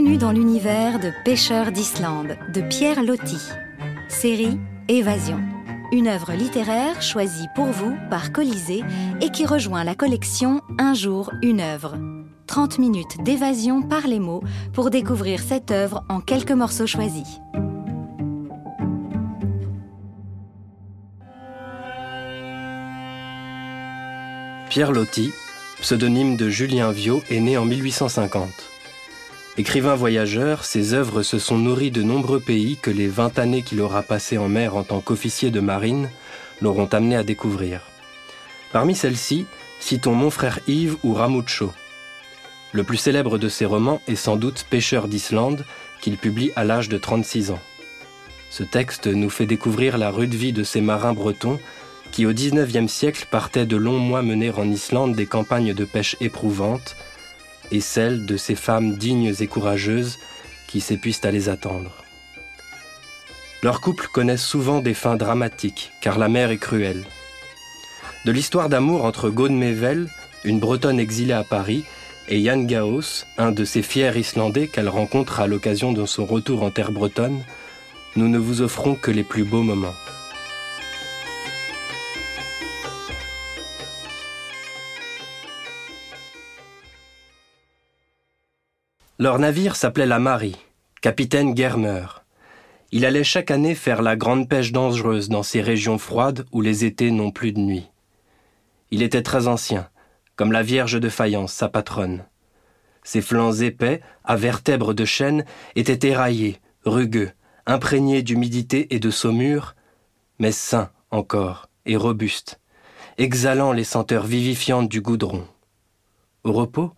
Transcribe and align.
Bienvenue 0.00 0.18
dans 0.18 0.32
l'univers 0.32 0.98
de 0.98 1.12
Pêcheurs 1.26 1.72
d'Islande 1.72 2.38
de 2.54 2.62
Pierre 2.62 3.02
Loti. 3.02 3.36
Série 4.08 4.58
Évasion. 4.88 5.38
Une 5.92 6.08
œuvre 6.08 6.32
littéraire 6.32 7.02
choisie 7.02 7.48
pour 7.54 7.66
vous 7.66 7.94
par 8.08 8.32
Colisée 8.32 8.82
et 9.20 9.28
qui 9.28 9.44
rejoint 9.44 9.84
la 9.84 9.94
collection 9.94 10.62
Un 10.78 10.94
jour, 10.94 11.30
une 11.42 11.60
œuvre. 11.60 11.98
30 12.46 12.78
minutes 12.78 13.22
d'évasion 13.24 13.82
par 13.82 14.06
les 14.06 14.20
mots 14.20 14.42
pour 14.72 14.88
découvrir 14.88 15.38
cette 15.40 15.70
œuvre 15.70 16.02
en 16.08 16.20
quelques 16.20 16.50
morceaux 16.52 16.86
choisis. 16.86 17.38
Pierre 24.70 24.92
Loti, 24.92 25.30
pseudonyme 25.82 26.38
de 26.38 26.48
Julien 26.48 26.90
Viau, 26.90 27.20
est 27.28 27.40
né 27.40 27.58
en 27.58 27.66
1850. 27.66 28.79
Écrivain 29.60 29.94
voyageur, 29.94 30.64
ses 30.64 30.94
œuvres 30.94 31.22
se 31.22 31.38
sont 31.38 31.58
nourries 31.58 31.90
de 31.90 32.02
nombreux 32.02 32.40
pays 32.40 32.78
que 32.78 32.90
les 32.90 33.08
20 33.08 33.38
années 33.38 33.60
qu'il 33.60 33.82
aura 33.82 34.00
passées 34.02 34.38
en 34.38 34.48
mer 34.48 34.74
en 34.74 34.84
tant 34.84 35.02
qu'officier 35.02 35.50
de 35.50 35.60
marine 35.60 36.08
l'auront 36.62 36.86
amené 36.86 37.14
à 37.14 37.24
découvrir. 37.24 37.82
Parmi 38.72 38.94
celles-ci, 38.94 39.44
citons 39.78 40.14
Mon 40.14 40.30
frère 40.30 40.60
Yves 40.66 40.96
ou 41.04 41.12
Ramucho. 41.12 41.74
Le 42.72 42.84
plus 42.84 42.96
célèbre 42.96 43.36
de 43.36 43.50
ses 43.50 43.66
romans 43.66 44.00
est 44.08 44.14
sans 44.14 44.36
doute 44.36 44.64
Pêcheur 44.70 45.08
d'Islande, 45.08 45.66
qu'il 46.00 46.16
publie 46.16 46.52
à 46.56 46.64
l'âge 46.64 46.88
de 46.88 46.96
36 46.96 47.50
ans. 47.50 47.60
Ce 48.48 48.62
texte 48.62 49.08
nous 49.08 49.28
fait 49.28 49.44
découvrir 49.44 49.98
la 49.98 50.10
rude 50.10 50.32
vie 50.32 50.54
de 50.54 50.64
ces 50.64 50.80
marins 50.80 51.12
bretons 51.12 51.60
qui 52.12 52.24
au 52.24 52.32
XIXe 52.32 52.90
siècle 52.90 53.26
partaient 53.30 53.66
de 53.66 53.76
longs 53.76 53.98
mois 53.98 54.22
mener 54.22 54.52
en 54.52 54.70
Islande 54.70 55.14
des 55.14 55.26
campagnes 55.26 55.74
de 55.74 55.84
pêche 55.84 56.16
éprouvantes, 56.22 56.96
et 57.70 57.80
celles 57.80 58.26
de 58.26 58.36
ces 58.36 58.54
femmes 58.54 58.96
dignes 58.96 59.34
et 59.38 59.46
courageuses 59.46 60.18
qui 60.66 60.80
s'épuisent 60.80 61.24
à 61.24 61.30
les 61.30 61.48
attendre. 61.48 61.92
Leurs 63.62 63.80
couples 63.80 64.08
connaissent 64.12 64.44
souvent 64.44 64.80
des 64.80 64.94
fins 64.94 65.16
dramatiques, 65.16 65.92
car 66.00 66.18
la 66.18 66.28
mer 66.28 66.50
est 66.50 66.58
cruelle. 66.58 67.04
De 68.24 68.32
l'histoire 68.32 68.68
d'amour 68.68 69.04
entre 69.04 69.30
Gaud 69.30 69.50
Mevel, 69.50 70.08
une 70.44 70.60
Bretonne 70.60 71.00
exilée 71.00 71.34
à 71.34 71.44
Paris, 71.44 71.84
et 72.28 72.42
Jan 72.44 72.62
Gaos, 72.62 73.24
un 73.38 73.50
de 73.50 73.64
ces 73.64 73.82
fiers 73.82 74.16
Islandais 74.16 74.68
qu'elle 74.68 74.88
rencontre 74.88 75.40
à 75.40 75.46
l'occasion 75.46 75.92
de 75.92 76.06
son 76.06 76.24
retour 76.24 76.62
en 76.62 76.70
terre 76.70 76.92
bretonne, 76.92 77.42
nous 78.16 78.28
ne 78.28 78.38
vous 78.38 78.62
offrons 78.62 78.94
que 78.94 79.10
les 79.10 79.24
plus 79.24 79.44
beaux 79.44 79.62
moments. 79.62 79.94
Leur 89.20 89.38
navire 89.38 89.76
s'appelait 89.76 90.06
la 90.06 90.18
Marie, 90.18 90.56
capitaine 91.02 91.54
Germer. 91.54 92.06
Il 92.90 93.04
allait 93.04 93.22
chaque 93.22 93.50
année 93.50 93.74
faire 93.74 94.00
la 94.00 94.16
grande 94.16 94.48
pêche 94.48 94.72
dangereuse 94.72 95.28
dans 95.28 95.42
ces 95.42 95.60
régions 95.60 95.98
froides 95.98 96.46
où 96.52 96.62
les 96.62 96.86
étés 96.86 97.10
n'ont 97.10 97.30
plus 97.30 97.52
de 97.52 97.58
nuit. 97.58 97.90
Il 98.90 99.02
était 99.02 99.20
très 99.20 99.46
ancien, 99.46 99.90
comme 100.36 100.52
la 100.52 100.62
Vierge 100.62 100.98
de 100.98 101.10
faïence, 101.10 101.52
sa 101.52 101.68
patronne. 101.68 102.24
Ses 103.02 103.20
flancs 103.20 103.52
épais, 103.60 104.00
à 104.24 104.36
vertèbres 104.36 104.94
de 104.94 105.04
chêne, 105.04 105.44
étaient 105.76 106.08
éraillés, 106.08 106.58
rugueux, 106.86 107.32
imprégnés 107.66 108.22
d'humidité 108.22 108.94
et 108.94 109.00
de 109.00 109.10
saumure, 109.10 109.74
mais 110.38 110.50
sains 110.50 110.88
encore 111.10 111.68
et 111.84 111.98
robustes, 111.98 112.58
exhalant 113.18 113.72
les 113.72 113.84
senteurs 113.84 114.24
vivifiantes 114.24 114.88
du 114.88 115.02
goudron. 115.02 115.46
Au 116.42 116.54
repos, 116.54 116.94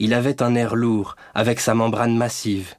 il 0.00 0.14
avait 0.14 0.42
un 0.42 0.56
air 0.56 0.74
lourd, 0.74 1.14
avec 1.34 1.60
sa 1.60 1.74
membrane 1.74 2.16
massive. 2.16 2.74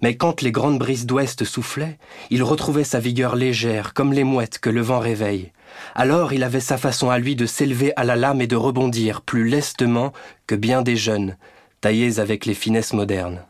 Mais 0.00 0.16
quand 0.16 0.42
les 0.42 0.52
grandes 0.52 0.78
brises 0.78 1.04
d'ouest 1.04 1.44
soufflaient, 1.44 1.98
il 2.30 2.42
retrouvait 2.42 2.84
sa 2.84 3.00
vigueur 3.00 3.34
légère, 3.34 3.92
comme 3.92 4.12
les 4.12 4.24
mouettes 4.24 4.58
que 4.58 4.70
le 4.70 4.80
vent 4.80 5.00
réveille. 5.00 5.52
Alors 5.94 6.32
il 6.32 6.44
avait 6.44 6.60
sa 6.60 6.78
façon 6.78 7.10
à 7.10 7.18
lui 7.18 7.34
de 7.34 7.46
s'élever 7.46 7.92
à 7.96 8.04
la 8.04 8.16
lame 8.16 8.40
et 8.40 8.46
de 8.46 8.56
rebondir 8.56 9.22
plus 9.22 9.48
lestement 9.48 10.12
que 10.46 10.54
bien 10.54 10.82
des 10.82 10.96
jeunes, 10.96 11.36
taillés 11.80 12.20
avec 12.20 12.46
les 12.46 12.54
finesses 12.54 12.92
modernes. 12.92 13.42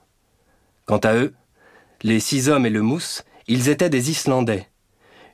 Quant 0.86 0.98
à 0.98 1.14
eux, 1.14 1.34
les 2.02 2.20
six 2.20 2.48
hommes 2.48 2.66
et 2.66 2.70
le 2.70 2.82
mousse, 2.82 3.24
ils 3.48 3.68
étaient 3.68 3.90
des 3.90 4.10
Islandais, 4.10 4.68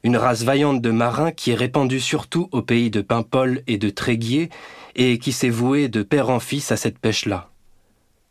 une 0.03 0.17
race 0.17 0.43
vaillante 0.43 0.83
de 0.83 0.91
marins 0.91 1.31
qui 1.31 1.53
est 1.53 1.57
répandue 1.57 2.01
surtout 2.01 2.49
au 2.51 2.63
pays 2.63 2.91
de 2.91 3.03
Paimpol 3.03 3.63
et 3.69 3.79
de 3.79 3.89
Tréguier 3.89 4.51
et 4.97 5.19
qui 5.19 5.33
s'est 5.33 5.49
vouée 5.49 5.89
de 5.89 6.03
père 6.03 6.31
en 6.31 6.41
fils 6.41 6.73
à 6.73 6.77
cette 6.77 6.99
pêche-là. 6.99 7.52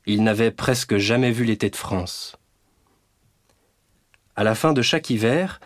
Il 0.07 0.23
n'avait 0.23 0.51
presque 0.51 0.97
jamais 0.97 1.31
vu 1.31 1.43
l'été 1.43 1.69
de 1.69 1.75
France. 1.75 2.35
À 4.35 4.43
la 4.43 4.55
fin 4.55 4.73
de 4.73 4.81
chaque 4.81 5.09
hiver, 5.09 5.59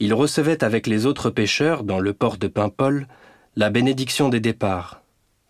il 0.00 0.12
recevait 0.12 0.64
avec 0.64 0.86
les 0.86 1.06
autres 1.06 1.30
pêcheurs 1.30 1.84
dans 1.84 2.00
le 2.00 2.12
port 2.12 2.36
de 2.36 2.48
Paimpol 2.48 3.06
la 3.54 3.70
bénédiction 3.70 4.28
des 4.28 4.40
départs. 4.40 5.02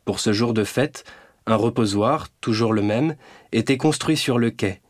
Pour 0.04 0.20
ce 0.20 0.32
jour 0.32 0.54
de 0.54 0.64
fête, 0.64 1.04
un 1.46 1.56
reposoir, 1.56 2.28
toujours 2.40 2.72
le 2.72 2.82
même, 2.82 3.16
était 3.52 3.76
construit 3.76 4.16
sur 4.16 4.38
le 4.38 4.50
quai. 4.50 4.80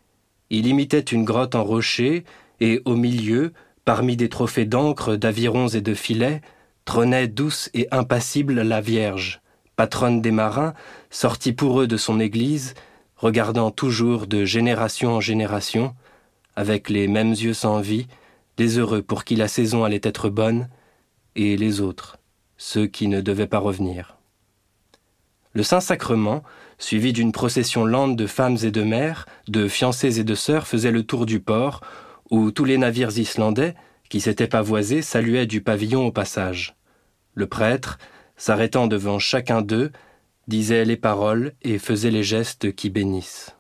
Il 0.51 0.67
imitait 0.67 1.01
une 1.01 1.25
grotte 1.25 1.55
en 1.55 1.65
rocher, 1.65 2.25
et 2.61 2.83
au 2.85 2.97
milieu, 2.97 3.53
parmi 3.85 4.17
des 4.17 4.29
trophées 4.29 4.65
d'encre, 4.65 5.17
d'avirons 5.17 5.69
et 5.69 5.81
de 5.81 5.95
filets, 5.95 6.41
trônait 6.85 7.29
douce 7.29 7.71
et 7.75 7.89
impassible 7.91 8.61
la 8.61 8.81
Vierge, 8.81 9.41
patronne 9.77 10.21
des 10.21 10.31
marins, 10.31 10.75
sortie 11.11 11.53
pour 11.53 11.81
eux 11.81 11.87
de 11.87 11.97
son 11.97 12.21
église, 12.21 12.75
regardant 13.17 13.71
toujours 13.71 14.27
de 14.27 14.45
génération 14.45 15.15
en 15.15 15.21
génération, 15.21 15.95
avec 16.55 16.89
les 16.89 17.09
mêmes 17.09 17.31
yeux 17.31 17.55
sans 17.55 17.81
vie, 17.81 18.07
les 18.59 18.79
heureux 18.79 19.03
pour 19.03 19.25
qui 19.25 19.37
la 19.37 19.49
saison 19.49 19.85
allait 19.85 20.01
être 20.03 20.29
bonne, 20.29 20.69
et 21.35 21.57
les 21.57 21.81
autres, 21.81 22.19
ceux 22.57 22.87
qui 22.87 23.09
ne 23.09 23.21
devaient 23.21 23.47
pas 23.47 23.59
revenir. 23.59 24.17
Le 25.53 25.63
Saint-Sacrement, 25.63 26.43
suivi 26.79 27.13
d'une 27.13 27.33
procession 27.33 27.87
lente 27.87 28.17
de 28.17 28.27
femmes 28.27 28.59
et 28.63 28.71
de 28.71 28.83
mères, 28.83 29.27
de 29.49 29.69
fiancés 29.69 30.21
et 30.21 30.25
de 30.25 30.35
sœurs, 30.35 30.67
faisait 30.67 30.91
le 30.91 31.03
tour 31.03 31.25
du 31.25 31.41
port, 31.41 31.81
où 32.31 32.51
tous 32.51 32.65
les 32.65 32.79
navires 32.79 33.17
islandais, 33.17 33.75
qui 34.09 34.21
s'étaient 34.21 34.49
pavoisés, 34.49 35.03
saluaient 35.03 35.47
du 35.47 35.63
pavillon 35.63 36.07
au 36.07 36.13
passage. 36.13 36.77
Le 37.35 37.47
prêtre, 37.47 37.99
s'arrêtant 38.37 38.87
devant 38.87 39.19
chacun 39.19 39.63
d'eux, 39.63 39.93
disait 40.49 40.85
les 40.85 40.97
paroles 40.97 41.53
et 41.63 41.79
faisait 41.79 42.11
les 42.11 42.23
gestes 42.23 42.75
qui 42.75 42.91
bénissent. 42.91 43.57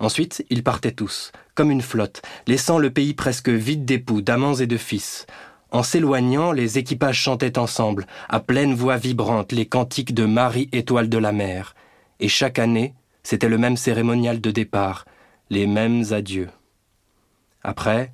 Ensuite, 0.00 0.44
ils 0.50 0.62
partaient 0.62 0.92
tous, 0.92 1.32
comme 1.54 1.70
une 1.70 1.82
flotte, 1.82 2.22
laissant 2.46 2.78
le 2.78 2.90
pays 2.90 3.14
presque 3.14 3.48
vide 3.48 3.84
d'époux, 3.84 4.22
d'amants 4.22 4.54
et 4.54 4.66
de 4.66 4.76
fils. 4.76 5.26
En 5.70 5.82
s'éloignant, 5.82 6.52
les 6.52 6.78
équipages 6.78 7.18
chantaient 7.18 7.58
ensemble, 7.58 8.06
à 8.28 8.40
pleine 8.40 8.74
voix 8.74 8.96
vibrante, 8.96 9.52
les 9.52 9.66
cantiques 9.66 10.14
de 10.14 10.24
Marie 10.24 10.68
étoile 10.72 11.08
de 11.08 11.18
la 11.18 11.32
mer. 11.32 11.74
Et 12.20 12.28
chaque 12.28 12.58
année, 12.58 12.94
c'était 13.22 13.48
le 13.48 13.58
même 13.58 13.76
cérémonial 13.76 14.40
de 14.40 14.50
départ, 14.50 15.04
les 15.50 15.66
mêmes 15.66 16.04
adieux. 16.12 16.48
Après, 17.62 18.12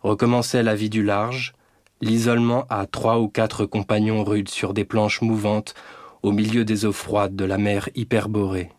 recommençait 0.00 0.62
la 0.62 0.74
vie 0.74 0.90
du 0.90 1.02
large, 1.02 1.52
l'isolement 2.00 2.64
à 2.70 2.86
trois 2.86 3.18
ou 3.18 3.28
quatre 3.28 3.66
compagnons 3.66 4.24
rudes 4.24 4.48
sur 4.48 4.72
des 4.72 4.84
planches 4.84 5.20
mouvantes 5.20 5.74
au 6.22 6.32
milieu 6.32 6.64
des 6.64 6.84
eaux 6.84 6.92
froides 6.92 7.36
de 7.36 7.44
la 7.44 7.58
mer 7.58 7.88
hyperborée. 7.94 8.70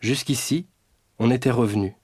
Jusqu'ici, 0.00 0.66
on 1.18 1.30
était 1.30 1.50
revenu. 1.50 1.94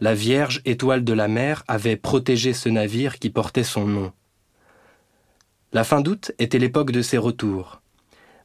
La 0.00 0.14
Vierge 0.14 0.60
étoile 0.64 1.04
de 1.04 1.12
la 1.12 1.28
mer 1.28 1.62
avait 1.68 1.96
protégé 1.96 2.52
ce 2.52 2.68
navire 2.68 3.18
qui 3.18 3.30
portait 3.30 3.62
son 3.62 3.86
nom. 3.86 4.12
La 5.72 5.84
fin 5.84 6.00
d'août 6.00 6.32
était 6.38 6.58
l'époque 6.58 6.90
de 6.90 7.02
ses 7.02 7.18
retours. 7.18 7.80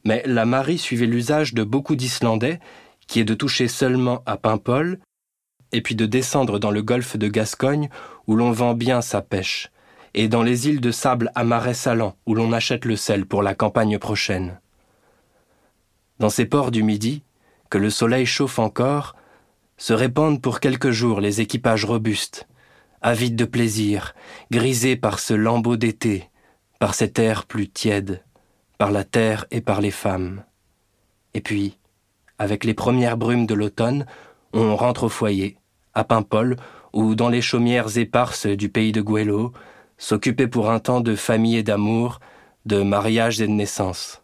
Mais 0.06 0.22
la 0.26 0.46
Marie 0.46 0.78
suivait 0.78 1.06
l'usage 1.06 1.54
de 1.54 1.64
beaucoup 1.64 1.96
d'Islandais, 1.96 2.60
qui 3.08 3.20
est 3.20 3.26
de 3.26 3.34
toucher 3.34 3.68
seulement 3.68 4.22
à 4.26 4.38
Paimpol, 4.38 5.00
et 5.72 5.82
puis 5.82 5.96
de 5.96 6.06
descendre 6.06 6.60
dans 6.60 6.72
le 6.72 6.82
golfe 6.82 7.18
de 7.18 7.28
Gascogne, 7.28 7.90
où 8.28 8.36
l'on 8.36 8.52
vend 8.52 8.74
bien 8.74 9.02
sa 9.02 9.22
pêche, 9.22 9.72
et 10.14 10.28
dans 10.28 10.44
les 10.44 10.68
îles 10.68 10.82
de 10.82 10.92
sable 10.92 11.32
à 11.36 11.44
marais 11.44 11.74
salants, 11.74 12.16
où 12.26 12.36
l'on 12.36 12.54
achète 12.54 12.86
le 12.86 12.96
sel 12.96 13.26
pour 13.26 13.44
la 13.44 13.56
campagne 13.56 13.98
prochaine. 13.98 14.60
Dans 16.20 16.30
ces 16.30 16.46
ports 16.46 16.72
du 16.72 16.84
Midi, 16.84 17.24
que 17.70 17.78
le 17.78 17.90
soleil 17.90 18.26
chauffe 18.26 18.60
encore, 18.60 19.16
se 19.78 19.94
répandent 19.94 20.42
pour 20.42 20.60
quelques 20.60 20.92
jours 20.92 21.22
les 21.22 21.40
équipages 21.40 21.86
robustes, 21.86 22.46
avides 23.02 23.38
de 23.38 23.46
plaisir, 23.46 24.14
grisés 24.52 24.98
par 24.98 25.20
ce 25.20 25.34
lambeau 25.34 25.78
d'été, 25.78 26.30
par 26.78 26.94
cet 26.94 27.20
air 27.20 27.46
plus 27.46 27.70
tiède, 27.70 28.22
par 28.78 28.92
la 28.92 29.06
terre 29.06 29.46
et 29.52 29.62
par 29.62 29.80
les 29.80 29.92
femmes. 29.92 30.44
Et 31.34 31.40
puis, 31.40 31.78
avec 32.38 32.66
les 32.66 32.74
premières 32.74 33.16
brumes 33.16 33.46
de 33.46 33.54
l'automne, 33.54 34.06
on 34.52 34.76
rentre 34.76 35.06
au 35.06 35.10
foyer, 35.10 35.58
à 35.94 36.04
Paimpol, 36.04 36.58
ou 36.92 37.16
dans 37.16 37.30
les 37.30 37.42
chaumières 37.42 37.98
éparses 37.98 38.46
du 38.46 38.68
pays 38.68 38.92
de 38.92 39.02
Guélo, 39.02 39.54
s'occuper 39.98 40.48
pour 40.48 40.70
un 40.70 40.80
temps 40.80 41.02
de 41.02 41.16
famille 41.16 41.56
et 41.56 41.64
d'amour, 41.64 42.20
de 42.66 42.82
mariage 42.82 43.40
et 43.40 43.48
de 43.48 43.54
naissance 43.54 44.22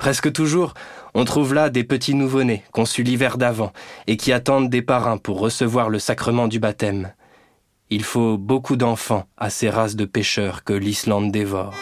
Presque 0.00 0.32
toujours, 0.32 0.72
on 1.14 1.24
trouve 1.24 1.54
là 1.54 1.70
des 1.70 1.84
petits 1.84 2.14
nouveau-nés 2.14 2.62
conçus 2.72 3.02
l'hiver 3.02 3.38
d'avant 3.38 3.72
et 4.06 4.16
qui 4.16 4.32
attendent 4.32 4.70
des 4.70 4.82
parrains 4.82 5.18
pour 5.18 5.38
recevoir 5.38 5.88
le 5.88 5.98
sacrement 5.98 6.48
du 6.48 6.58
baptême. 6.58 7.12
Il 7.90 8.04
faut 8.04 8.38
beaucoup 8.38 8.76
d'enfants 8.76 9.26
à 9.36 9.50
ces 9.50 9.68
races 9.68 9.96
de 9.96 10.04
pêcheurs 10.04 10.62
que 10.62 10.72
l'Islande 10.72 11.32
dévore. 11.32 11.74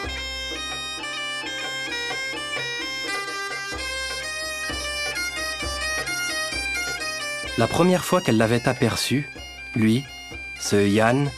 La 7.58 7.66
première 7.66 8.04
fois 8.04 8.20
qu'elle 8.20 8.36
l'avait 8.38 8.69
aperçu, 8.69 9.28
lui, 9.75 10.04
ce 10.60 10.76
Yann, 10.76 11.28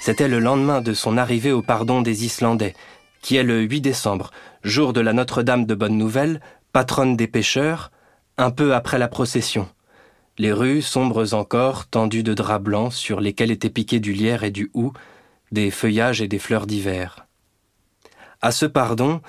c'était 0.00 0.28
le 0.28 0.38
lendemain 0.38 0.80
de 0.80 0.94
son 0.94 1.18
arrivée 1.18 1.50
au 1.50 1.60
pardon 1.60 2.02
des 2.02 2.24
Islandais, 2.24 2.74
qui 3.20 3.34
est 3.34 3.42
le 3.42 3.62
8 3.62 3.80
décembre, 3.80 4.30
jour 4.62 4.92
de 4.92 5.00
la 5.00 5.12
Notre-Dame 5.12 5.66
de 5.66 5.74
Bonne 5.74 5.98
Nouvelle, 5.98 6.40
patronne 6.76 7.16
des 7.16 7.26
pêcheurs, 7.26 7.90
un 8.36 8.50
peu 8.50 8.74
après 8.74 8.98
la 8.98 9.08
procession. 9.08 9.66
Les 10.36 10.52
rues, 10.52 10.82
sombres 10.82 11.32
encore, 11.32 11.86
tendues 11.86 12.22
de 12.22 12.34
draps 12.34 12.62
blancs 12.62 12.92
sur 12.92 13.18
lesquels 13.18 13.50
étaient 13.50 13.70
piqués 13.70 13.98
du 13.98 14.12
lierre 14.12 14.44
et 14.44 14.50
du 14.50 14.70
hou, 14.74 14.92
des 15.52 15.70
feuillages 15.70 16.20
et 16.20 16.28
des 16.28 16.38
fleurs 16.38 16.66
d'hiver. 16.66 17.28
À 18.42 18.52
ce 18.52 18.66
pardon, 18.66 19.22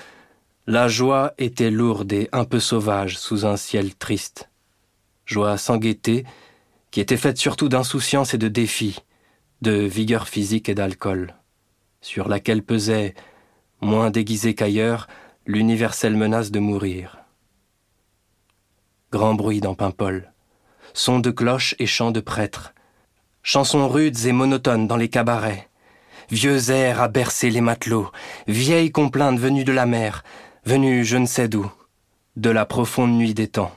la 0.65 0.89
joie 0.89 1.35
était 1.37 1.71
lourde 1.71 2.11
et 2.11 2.27
un 2.33 2.43
peu 2.43 2.59
sauvage 2.59 3.17
sous 3.17 3.45
un 3.45 3.55
ciel 3.55 3.95
triste. 3.95 4.49
Joie 5.25 5.57
sans 5.57 5.77
gaieté, 5.77 6.25
qui 6.91 6.99
était 6.99 7.15
faite 7.15 7.37
surtout 7.37 7.69
d'insouciance 7.69 8.33
et 8.33 8.37
de 8.37 8.49
défi, 8.49 8.99
de 9.61 9.71
vigueur 9.71 10.27
physique 10.27 10.67
et 10.67 10.75
d'alcool, 10.75 11.33
sur 12.01 12.27
laquelle 12.27 12.61
pesait, 12.61 13.15
moins 13.79 14.11
déguisée 14.11 14.53
qu'ailleurs, 14.53 15.07
l'universelle 15.45 16.17
menace 16.17 16.51
de 16.51 16.59
mourir. 16.59 17.23
Grand 19.09 19.35
bruit 19.35 19.61
dans 19.61 19.73
Paimpol, 19.73 20.33
son 20.93 21.19
de 21.19 21.31
cloches 21.31 21.75
et 21.79 21.85
chants 21.85 22.11
de 22.11 22.19
prêtres, 22.19 22.73
chansons 23.41 23.87
rudes 23.87 24.25
et 24.25 24.33
monotones 24.33 24.85
dans 24.85 24.97
les 24.97 25.07
cabarets, 25.07 25.69
vieux 26.29 26.71
airs 26.71 27.01
à 27.01 27.07
bercer 27.07 27.49
les 27.49 27.61
matelots, 27.61 28.11
vieilles 28.49 28.91
complaintes 28.91 29.39
venues 29.39 29.63
de 29.63 29.71
la 29.71 29.85
mer, 29.85 30.25
venues 30.65 31.05
je 31.05 31.15
ne 31.15 31.25
sais 31.25 31.47
d'où, 31.47 31.71
de 32.35 32.49
la 32.49 32.65
profonde 32.65 33.13
nuit 33.13 33.33
des 33.33 33.47
temps. 33.47 33.71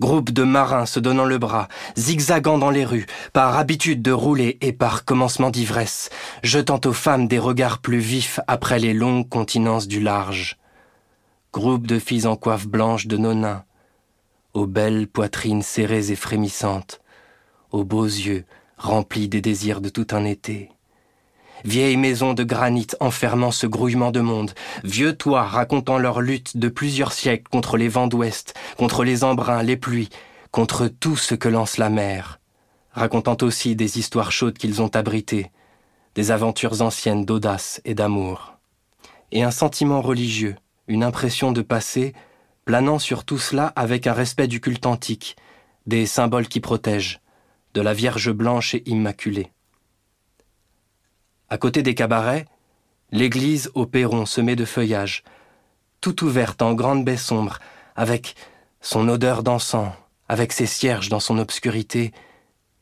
Groupe 0.00 0.30
de 0.30 0.42
marins 0.42 0.86
se 0.86 1.00
donnant 1.00 1.26
le 1.26 1.36
bras, 1.36 1.68
zigzagant 1.98 2.56
dans 2.56 2.70
les 2.70 2.86
rues, 2.86 3.04
par 3.34 3.58
habitude 3.58 4.00
de 4.00 4.12
rouler 4.12 4.56
et 4.62 4.72
par 4.72 5.04
commencement 5.04 5.50
d'ivresse, 5.50 6.08
jetant 6.42 6.80
aux 6.86 6.94
femmes 6.94 7.28
des 7.28 7.38
regards 7.38 7.80
plus 7.80 7.98
vifs 7.98 8.40
après 8.46 8.78
les 8.78 8.94
longues 8.94 9.28
continences 9.28 9.86
du 9.86 10.00
large. 10.00 10.56
Groupe 11.52 11.86
de 11.86 11.98
filles 11.98 12.26
en 12.26 12.36
coiffe 12.36 12.66
blanche 12.66 13.06
de 13.06 13.18
nonins, 13.18 13.62
aux 14.56 14.66
belles 14.66 15.06
poitrines 15.06 15.60
serrées 15.60 16.10
et 16.10 16.16
frémissantes, 16.16 17.02
aux 17.72 17.84
beaux 17.84 18.06
yeux 18.06 18.46
remplis 18.78 19.28
des 19.28 19.42
désirs 19.42 19.82
de 19.82 19.90
tout 19.90 20.06
un 20.12 20.24
été 20.24 20.70
vieilles 21.64 21.96
maisons 21.96 22.32
de 22.32 22.44
granit 22.44 22.86
enfermant 23.00 23.50
ce 23.50 23.66
grouillement 23.66 24.12
de 24.12 24.20
monde, 24.20 24.52
vieux 24.84 25.14
toits 25.14 25.42
racontant 25.42 25.98
leur 25.98 26.20
lutte 26.20 26.56
de 26.56 26.68
plusieurs 26.68 27.12
siècles 27.12 27.48
contre 27.50 27.76
les 27.76 27.88
vents 27.88 28.06
d'ouest, 28.06 28.54
contre 28.76 29.04
les 29.04 29.24
embruns, 29.24 29.62
les 29.62 29.76
pluies, 29.76 30.10
contre 30.50 30.86
tout 30.86 31.16
ce 31.16 31.34
que 31.34 31.48
lance 31.48 31.76
la 31.76 31.90
mer, 31.90 32.38
racontant 32.92 33.36
aussi 33.42 33.74
des 33.74 33.98
histoires 33.98 34.32
chaudes 34.32 34.58
qu'ils 34.58 34.80
ont 34.80 34.94
abritées, 34.94 35.50
des 36.14 36.30
aventures 36.30 36.82
anciennes 36.82 37.24
d'audace 37.24 37.80
et 37.84 37.94
d'amour. 37.94 38.58
Et 39.32 39.42
un 39.42 39.50
sentiment 39.50 40.00
religieux, 40.00 40.56
une 40.88 41.02
impression 41.02 41.52
de 41.52 41.62
passé, 41.62 42.14
planant 42.66 42.98
sur 42.98 43.24
tout 43.24 43.38
cela 43.38 43.68
avec 43.76 44.06
un 44.06 44.12
respect 44.12 44.48
du 44.48 44.60
culte 44.60 44.86
antique, 44.86 45.36
des 45.86 46.04
symboles 46.04 46.48
qui 46.48 46.60
protègent, 46.60 47.20
de 47.74 47.80
la 47.80 47.94
Vierge 47.94 48.32
blanche 48.32 48.74
et 48.74 48.82
immaculée. 48.86 49.52
À 51.48 51.58
côté 51.58 51.82
des 51.82 51.94
cabarets, 51.94 52.44
l'église 53.12 53.70
au 53.74 53.86
perron 53.86 54.26
semée 54.26 54.56
de 54.56 54.64
feuillage, 54.64 55.22
toute 56.00 56.22
ouverte 56.22 56.60
en 56.60 56.74
grande 56.74 57.04
baie 57.04 57.16
sombre, 57.16 57.60
avec 57.94 58.34
son 58.80 59.08
odeur 59.08 59.44
d'encens, 59.44 59.92
avec 60.28 60.52
ses 60.52 60.66
cierges 60.66 61.08
dans 61.08 61.20
son 61.20 61.38
obscurité, 61.38 62.12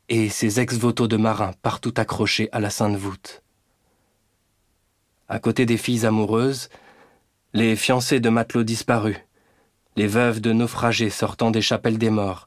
et 0.08 0.30
ses 0.30 0.60
ex-votos 0.60 1.08
de 1.08 1.18
marins 1.18 1.52
partout 1.60 1.94
accrochés 1.98 2.48
à 2.52 2.60
la 2.60 2.70
sainte 2.70 2.96
voûte. 2.96 3.42
À 5.28 5.38
côté 5.38 5.66
des 5.66 5.76
filles 5.76 6.06
amoureuses, 6.06 6.70
les 7.52 7.76
fiancés 7.76 8.20
de 8.20 8.30
matelots 8.30 8.64
disparus, 8.64 9.18
les 9.96 10.06
veuves 10.06 10.40
de 10.40 10.52
naufragés 10.52 11.10
sortant 11.10 11.50
des 11.50 11.62
chapelles 11.62 11.98
des 11.98 12.10
morts, 12.10 12.46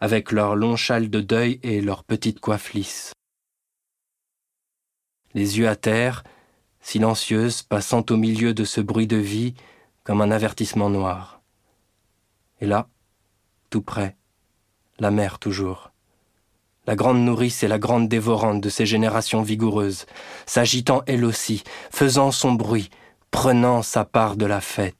avec 0.00 0.32
leurs 0.32 0.56
longs 0.56 0.76
châles 0.76 1.10
de 1.10 1.20
deuil 1.20 1.58
et 1.62 1.80
leurs 1.80 2.04
petites 2.04 2.40
coiffes 2.40 2.72
lisses 2.74 3.12
les 5.36 5.58
yeux 5.58 5.68
à 5.68 5.76
terre, 5.76 6.24
silencieuse, 6.80 7.62
passant 7.62 8.04
au 8.08 8.16
milieu 8.16 8.54
de 8.54 8.64
ce 8.64 8.80
bruit 8.80 9.06
de 9.06 9.18
vie 9.18 9.54
comme 10.02 10.22
un 10.22 10.30
avertissement 10.30 10.88
noir. 10.88 11.42
Et 12.60 12.66
là, 12.66 12.88
tout 13.68 13.82
près, 13.82 14.16
la 14.98 15.10
mer 15.10 15.38
toujours. 15.38 15.92
La 16.86 16.96
grande 16.96 17.22
nourrice 17.22 17.62
et 17.62 17.68
la 17.68 17.78
grande 17.78 18.08
dévorante 18.08 18.62
de 18.62 18.70
ces 18.70 18.86
générations 18.86 19.42
vigoureuses, 19.42 20.06
s'agitant 20.46 21.02
elle 21.06 21.24
aussi, 21.24 21.64
faisant 21.90 22.30
son 22.30 22.52
bruit, 22.52 22.88
prenant 23.30 23.82
sa 23.82 24.06
part 24.06 24.36
de 24.36 24.46
la 24.46 24.62
fête. 24.62 24.95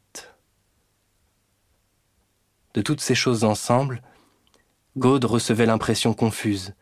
Toutes 2.85 3.01
ces 3.01 3.15
choses 3.15 3.45
ensemble, 3.45 4.03
Gaude 4.97 5.25
recevait 5.25 5.67
l'impression 5.67 6.15
confuse, 6.15 6.75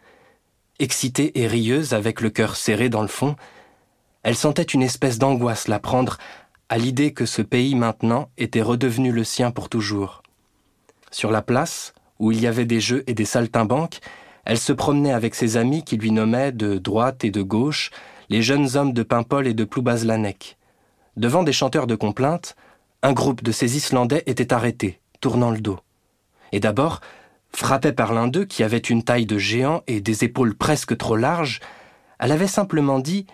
excitée 0.78 1.40
et 1.40 1.46
rieuse, 1.46 1.94
avec 1.94 2.20
le 2.20 2.30
cœur 2.30 2.56
serré 2.56 2.88
dans 2.88 3.02
le 3.02 3.08
fond, 3.08 3.36
elle 4.22 4.36
sentait 4.36 4.62
une 4.62 4.82
espèce 4.82 5.18
d'angoisse 5.18 5.68
la 5.68 5.78
prendre 5.78 6.18
à 6.68 6.78
l'idée 6.78 7.12
que 7.12 7.26
ce 7.26 7.42
pays 7.42 7.74
maintenant 7.74 8.30
était 8.38 8.62
redevenu 8.62 9.12
le 9.12 9.24
sien 9.24 9.50
pour 9.50 9.68
toujours. 9.68 10.22
Sur 11.10 11.30
la 11.30 11.42
place, 11.42 11.92
où 12.18 12.32
il 12.32 12.40
y 12.40 12.46
avait 12.46 12.64
des 12.64 12.80
jeux 12.80 13.04
et 13.06 13.14
des 13.14 13.24
saltimbanques, 13.24 14.00
elle 14.44 14.58
se 14.58 14.72
promenait 14.72 15.12
avec 15.12 15.34
ses 15.34 15.56
amis 15.56 15.84
qui 15.84 15.96
lui 15.96 16.10
nommaient 16.10 16.52
de 16.52 16.78
droite 16.78 17.24
et 17.24 17.30
de 17.30 17.42
gauche 17.42 17.90
les 18.30 18.42
jeunes 18.42 18.76
hommes 18.76 18.92
de 18.92 19.02
Paimpol 19.02 19.46
et 19.46 19.54
de 19.54 19.64
Ploubazlanec. 19.64 20.56
Devant 21.16 21.42
des 21.42 21.52
chanteurs 21.52 21.86
de 21.86 21.94
complaintes, 21.94 22.56
un 23.02 23.12
groupe 23.12 23.42
de 23.42 23.52
ces 23.52 23.76
Islandais 23.76 24.22
était 24.26 24.52
arrêté, 24.52 25.00
tournant 25.24 25.52
le 25.52 25.60
dos. 25.62 25.80
Et 26.52 26.60
d'abord, 26.60 27.00
Frappée 27.50 27.92
par 27.92 28.12
l'un 28.12 28.28
d'eux 28.28 28.44
qui 28.44 28.62
avait 28.62 28.76
une 28.76 29.02
taille 29.02 29.24
de 29.24 29.38
géant 29.38 29.82
et 29.86 30.02
des 30.02 30.22
épaules 30.22 30.54
presque 30.54 30.98
trop 30.98 31.16
larges, 31.16 31.60
elle 32.18 32.30
avait 32.30 32.46
simplement 32.46 32.98
dit, 32.98 33.24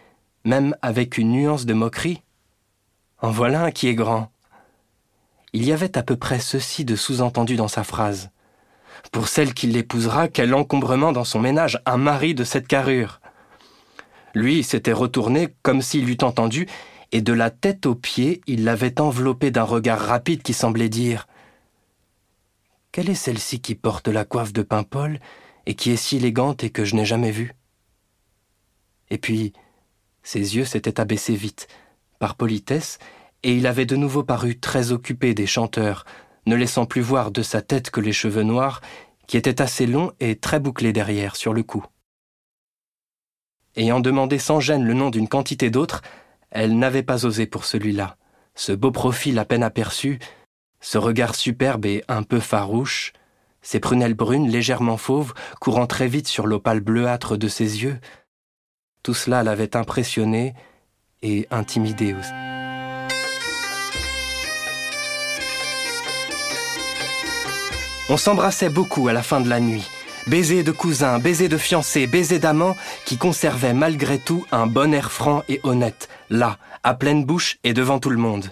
même 0.45 0.77
avec 0.83 1.19
une 1.19 1.33
nuance 1.33 1.67
de 1.67 1.75
moquerie, 1.75 2.23
En 3.23 3.33
voilà 3.33 3.65
un 3.65 3.71
qui 3.73 3.89
est 3.89 3.97
grand. 3.97 4.31
Il 5.53 5.65
y 5.65 5.73
avait 5.73 5.99
à 5.99 6.05
peu 6.05 6.15
près 6.15 6.39
ceci 6.39 6.85
de 6.85 6.95
sous-entendu 6.95 7.57
dans 7.57 7.67
sa 7.67 7.83
phrase. 7.83 8.31
Pour 9.11 9.27
celle 9.27 9.53
qui 9.53 9.67
l'épousera, 9.67 10.29
quel 10.29 10.55
encombrement 10.55 11.11
dans 11.11 11.25
son 11.25 11.41
ménage, 11.41 11.83
un 11.87 11.97
mari 11.97 12.37
de 12.37 12.45
cette 12.45 12.69
carrure. 12.69 13.21
Lui 14.37 14.63
s'était 14.63 14.93
retourné 14.93 15.49
comme 15.63 15.83
s'il 15.83 16.09
eût 16.09 16.23
entendu, 16.23 16.69
et 17.11 17.21
de 17.21 17.33
la 17.33 17.51
tête 17.51 17.85
aux 17.85 17.97
pieds, 17.97 18.43
il 18.47 18.63
l'avait 18.63 19.01
enveloppé 19.01 19.51
d'un 19.51 19.65
regard 19.65 19.99
rapide 19.99 20.43
qui 20.43 20.53
semblait 20.53 20.89
dire 20.89 21.27
quelle 22.93 23.11
est 23.11 23.15
celle-ci 23.15 23.61
qui 23.61 23.75
porte 23.75 24.09
la 24.09 24.25
coiffe 24.25 24.53
de 24.53 24.63
Paimpol 24.63 25.21
et 25.67 25.75
qui 25.75 25.91
est 25.91 25.97
si 25.97 26.17
élégante 26.17 26.65
et 26.65 26.71
que 26.71 26.85
je 26.85 26.97
n'ai 26.97 27.05
jamais 27.05 27.31
vue? 27.31 27.55
Et 29.11 29.19
puis, 29.19 29.53
ses 30.23 30.57
yeux 30.57 30.65
s'étaient 30.65 31.01
abaissés 31.01 31.35
vite, 31.35 31.69
par 32.19 32.35
politesse, 32.35 32.99
et 33.43 33.55
il 33.55 33.67
avait 33.67 33.87
de 33.87 33.97
nouveau 33.97 34.23
paru 34.23 34.59
très 34.59 34.93
occupé 34.93 35.35
des 35.35 35.47
chanteurs, 35.47 36.05
ne 36.47 36.57
laissant 36.57 36.87
plus 36.87 37.01
voir 37.01 37.31
de 37.31 37.43
sa 37.43 37.63
tête 37.63 37.91
que 37.91 38.01
les 38.01 38.13
cheveux 38.13 38.43
noirs, 38.43 38.81
qui 39.27 39.37
étaient 39.37 39.63
assez 39.63 39.87
longs 39.87 40.13
et 40.21 40.37
très 40.37 40.61
bouclés 40.61 40.93
derrière, 40.93 41.37
sur 41.37 41.53
le 41.53 41.63
cou. 41.63 41.85
Ayant 43.77 44.01
demandé 44.01 44.39
sans 44.39 44.61
gêne 44.61 44.85
le 44.85 44.95
nom 44.95 45.11
d'une 45.11 45.29
quantité 45.29 45.71
d'autres, 45.71 46.03
elle 46.51 46.77
n'avait 46.79 47.05
pas 47.05 47.25
osé 47.25 47.47
pour 47.47 47.65
celui-là. 47.65 48.17
Ce 48.57 48.73
beau 48.73 48.91
profil 48.91 49.39
à 49.39 49.45
peine 49.45 49.63
aperçu, 49.63 50.19
ce 50.81 50.99
regard 50.99 51.35
superbe 51.35 51.87
et 51.87 52.03
un 52.09 52.23
peu 52.23 52.41
farouche, 52.41 53.13
ses 53.63 53.81
prunelles 53.81 54.15
brunes 54.15 54.49
légèrement 54.49 54.97
fauves 54.97 55.35
courant 55.61 55.87
très 55.87 56.09
vite 56.09 56.29
sur 56.29 56.47
l'opale 56.47 56.81
bleuâtre 56.81 57.37
de 57.37 57.49
ses 57.49 57.83
yeux, 57.83 57.99
tout 59.03 59.15
cela 59.15 59.43
l'avait 59.43 59.77
impressionné 59.77 60.55
et 61.23 61.47
intimidé 61.51 62.15
aussi. 62.15 62.33
On 68.09 68.17
s'embrassait 68.17 68.71
beaucoup 68.71 69.07
à 69.07 69.13
la 69.13 69.23
fin 69.23 69.41
de 69.41 69.49
la 69.49 69.61
nuit. 69.61 69.89
Baisers 70.27 70.65
de 70.65 70.73
cousins, 70.73 71.19
baisers 71.19 71.49
de 71.49 71.57
fiancés, 71.57 72.07
baisers 72.07 72.41
d'amants 72.41 72.77
qui 73.05 73.17
conservaient 73.17 73.73
malgré 73.73 74.19
tout 74.19 74.45
un 74.51 74.67
bon 74.67 74.93
air 74.93 75.13
franc 75.13 75.43
et 75.49 75.61
honnête, 75.63 76.09
là, 76.29 76.59
à 76.83 76.95
pleine 76.95 77.25
bouche 77.25 77.59
et 77.63 77.73
devant 77.73 78.01
tout 78.01 78.11
le 78.11 78.17
monde. 78.17 78.51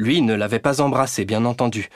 Lui 0.00 0.22
ne 0.22 0.32
l'avait 0.32 0.60
pas 0.60 0.80
embrassée, 0.80 1.26
bien 1.26 1.44
entendu. 1.44 1.90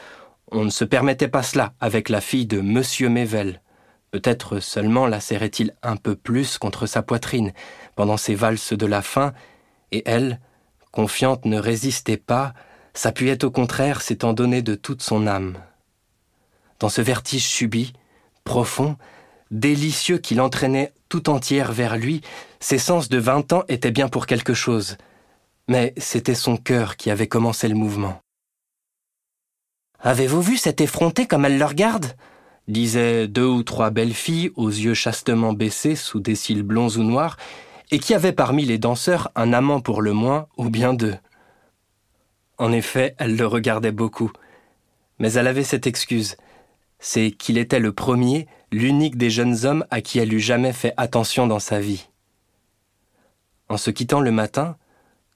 On 0.52 0.62
ne 0.66 0.70
se 0.70 0.84
permettait 0.84 1.26
pas 1.26 1.42
cela 1.42 1.73
avec 1.80 2.11
la 2.11 2.20
fille 2.20 2.44
de 2.44 2.61
Monsieur 2.61 3.08
Mével. 3.08 3.62
Peut-être 4.11 4.61
seulement 4.61 5.06
la 5.06 5.20
serrait-il 5.20 5.73
un 5.82 5.96
peu 5.96 6.14
plus 6.14 6.58
contre 6.58 6.84
sa 6.84 7.00
poitrine 7.00 7.54
pendant 7.96 8.18
ces 8.18 8.34
valses 8.34 8.75
de 8.75 8.84
la 8.84 9.00
faim, 9.00 9.32
et 9.90 10.02
elle, 10.04 10.38
confiante, 10.92 11.46
ne 11.46 11.58
résistait 11.58 12.18
pas, 12.18 12.52
s'appuyait 12.92 13.42
au 13.42 13.50
contraire, 13.50 14.02
s'étant 14.02 14.34
donné 14.34 14.61
de 14.61 14.75
toute 14.75 15.00
son 15.00 15.26
âme. 15.26 15.56
Dans 16.80 16.90
ce 16.90 17.00
vertige 17.00 17.46
subit, 17.46 17.94
profond, 18.44 18.99
délicieux 19.50 20.18
qui 20.18 20.34
l'entraînait 20.34 20.92
tout 21.08 21.30
entière 21.30 21.73
vers 21.73 21.96
lui, 21.96 22.20
ses 22.61 22.76
sens 22.76 23.08
de 23.08 23.16
vingt 23.16 23.50
ans 23.54 23.64
étaient 23.68 23.90
bien 23.90 24.11
pour 24.11 24.26
quelque 24.26 24.52
chose, 24.52 24.99
mais 25.68 25.94
c'était 25.97 26.35
son 26.35 26.56
cœur 26.56 26.97
qui 26.97 27.11
avait 27.11 27.26
commencé 27.26 27.68
le 27.68 27.75
mouvement. 27.75 28.21
Avez-vous 30.00 30.42
vu 30.42 30.56
cette 30.56 30.80
effrontée 30.80 31.26
comme 31.26 31.44
elle 31.44 31.59
le 31.59 31.64
regarde? 31.64 32.16
disaient 32.68 33.28
deux 33.28 33.47
ou 33.47 33.62
trois 33.62 33.90
belles 33.90 34.14
filles 34.14 34.50
aux 34.56 34.71
yeux 34.71 34.94
chastement 34.94 35.52
baissés 35.52 35.97
sous 35.97 36.21
des 36.21 36.35
cils 36.35 36.62
blonds 36.62 36.88
ou 36.97 37.02
noirs, 37.02 37.37
et 37.90 37.99
qui 37.99 38.14
avaient 38.14 38.33
parmi 38.33 38.64
les 38.64 38.78
danseurs 38.78 39.30
un 39.35 39.52
amant 39.52 39.80
pour 39.80 40.00
le 40.00 40.12
moins 40.12 40.47
ou 40.56 40.71
bien 40.71 40.94
deux. 40.94 41.16
En 42.56 42.73
effet, 42.73 43.14
elle 43.18 43.37
le 43.37 43.47
regardait 43.47 43.92
beaucoup, 43.92 44.33
mais 45.18 45.33
elle 45.33 45.47
avait 45.47 45.64
cette 45.64 45.87
excuse, 45.87 46.37
c'est 46.99 47.30
qu'il 47.30 47.59
était 47.59 47.80
le 47.80 47.92
premier, 47.92 48.49
l'unique 48.73 49.16
des 49.16 49.30
jeunes 49.30 49.66
hommes 49.66 49.85
à 49.90 50.00
qui 50.00 50.18
elle 50.18 50.33
eût 50.33 50.40
jamais 50.40 50.73
fait 50.73 50.94
attention 50.97 51.47
dans 51.47 51.59
sa 51.59 51.78
vie. 51.78 52.09
En 53.68 53.76
se 53.76 53.90
quittant 53.90 54.21
le 54.21 54.30
matin, 54.30 54.76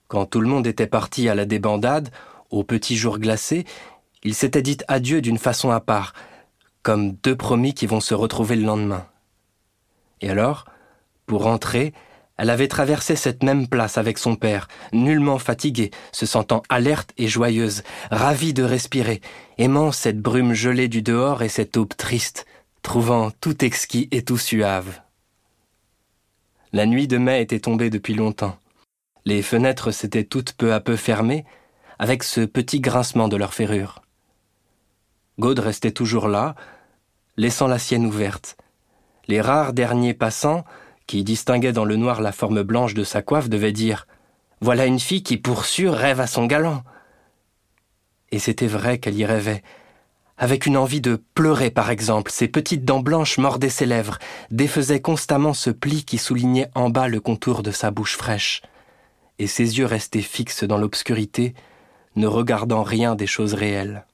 quand 0.09 0.27
tout 0.27 0.41
le 0.41 0.49
monde 0.49 0.67
était 0.67 0.87
parti 0.87 1.29
à 1.29 1.35
la 1.35 1.45
débandade, 1.45 2.09
au 2.51 2.65
petit 2.65 2.97
jour 2.97 3.19
glacé, 3.19 3.65
il 4.25 4.35
s'était 4.35 4.63
dit 4.63 4.79
adieu 4.89 5.21
d'une 5.21 5.39
façon 5.39 5.71
à 5.71 5.81
part, 5.81 6.15
comme 6.83 7.13
deux 7.13 7.37
promis 7.37 7.75
qui 7.75 7.87
vont 7.87 8.01
se 8.01 8.15
retrouver 8.15 8.57
le 8.57 8.65
lendemain. 8.65 9.07
Et 10.21 10.31
alors, 10.31 10.65
pour 11.27 11.43
rentrer, 11.43 11.93
elle 12.39 12.51
avait 12.51 12.69
traversé 12.69 13.17
cette 13.17 13.43
même 13.43 13.69
place 13.69 13.99
avec 13.99 14.17
son 14.17 14.37
père, 14.37 14.69
nullement 14.93 15.39
fatiguée, 15.39 15.91
se 16.13 16.25
sentant 16.25 16.63
alerte 16.69 17.13
et 17.19 17.29
joyeuse, 17.29 17.83
ravie 18.11 18.55
de 18.55 18.63
respirer, 18.63 19.21
aimant 19.59 19.93
cette 19.93 20.21
brume 20.21 20.55
gelée 20.55 20.89
du 20.89 21.03
dehors 21.03 21.43
et 21.43 21.49
cette 21.49 21.77
aube 21.77 21.95
triste, 21.97 22.47
trouvant 22.83 23.31
tout 23.31 23.65
exquis 23.65 24.09
et 24.11 24.23
tout 24.23 24.39
suave. 24.39 25.01
La 26.73 26.87
nuit 26.87 27.09
de 27.09 27.19
mai 27.19 27.43
était 27.43 27.61
tombée 27.61 27.91
depuis 27.91 28.15
longtemps. 28.15 28.57
Les 29.29 29.43
fenêtres 29.43 29.91
s'étaient 29.91 30.25
toutes 30.25 30.55
peu 30.55 30.73
à 30.73 30.81
peu 30.81 30.97
fermées, 30.97 31.45
avec 31.99 32.23
ce 32.23 32.41
petit 32.41 32.81
grincement 32.81 33.29
de 33.29 33.37
leurs 33.37 33.53
ferrures. 33.53 34.01
Gaude 35.39 35.59
restait 35.59 35.91
toujours 35.91 36.29
là, 36.29 36.55
laissant 37.37 37.67
la 37.67 37.79
sienne 37.79 38.07
ouverte. 38.07 38.57
Les 39.27 39.43
rares 39.43 39.75
derniers 39.75 40.15
passants, 40.15 40.65
qui 41.07 41.25
distinguaient 41.25 41.75
dans 41.75 41.85
le 41.85 41.97
noir 41.97 42.23
la 42.23 42.33
forme 42.33 42.63
blanche 42.63 42.95
de 42.95 43.05
sa 43.05 43.21
coiffe, 43.21 43.51
devaient 43.51 43.73
dire 43.73 44.07
Voilà 44.63 44.87
une 44.87 44.99
fille 44.99 45.23
qui, 45.23 45.37
pour 45.37 45.67
sûr, 45.67 45.93
rêve 45.93 46.21
à 46.21 46.27
son 46.27 46.47
galant. 46.47 46.83
Et 48.31 48.39
c'était 48.39 48.67
vrai 48.67 48.97
qu'elle 48.97 49.19
y 49.19 49.27
rêvait. 49.27 49.63
Avec 50.39 50.65
une 50.65 50.79
envie 50.79 51.03
de 51.03 51.23
pleurer, 51.35 51.71
par 51.71 51.91
exemple, 51.91 52.31
ses 52.31 52.49
petites 52.49 52.87
dents 52.87 53.01
blanches 53.01 53.37
mordaient 53.37 53.69
ses 53.69 53.85
lèvres, 53.85 54.19
défaisaient 54.51 55.03
constamment 55.03 55.53
ce 55.53 55.69
pli 55.69 56.07
qui 56.07 56.17
soulignait 56.17 56.71
en 56.75 56.89
bas 56.89 57.09
le 57.09 57.21
contour 57.21 57.63
de 57.63 57.73
sa 57.73 57.91
bouche 57.91 58.17
fraîche. 58.17 58.63
Et 59.39 59.47
ses 59.47 59.79
yeux 59.79 59.87
restaient 59.87 60.23
fixes 60.23 60.65
dans 60.65 60.79
l'obscurité, 60.79 61.55
ne 62.17 62.27
regardant 62.27 62.83
rien 62.83 63.15
des 63.15 63.27
choses 63.27 63.55
réelles. 63.55 64.05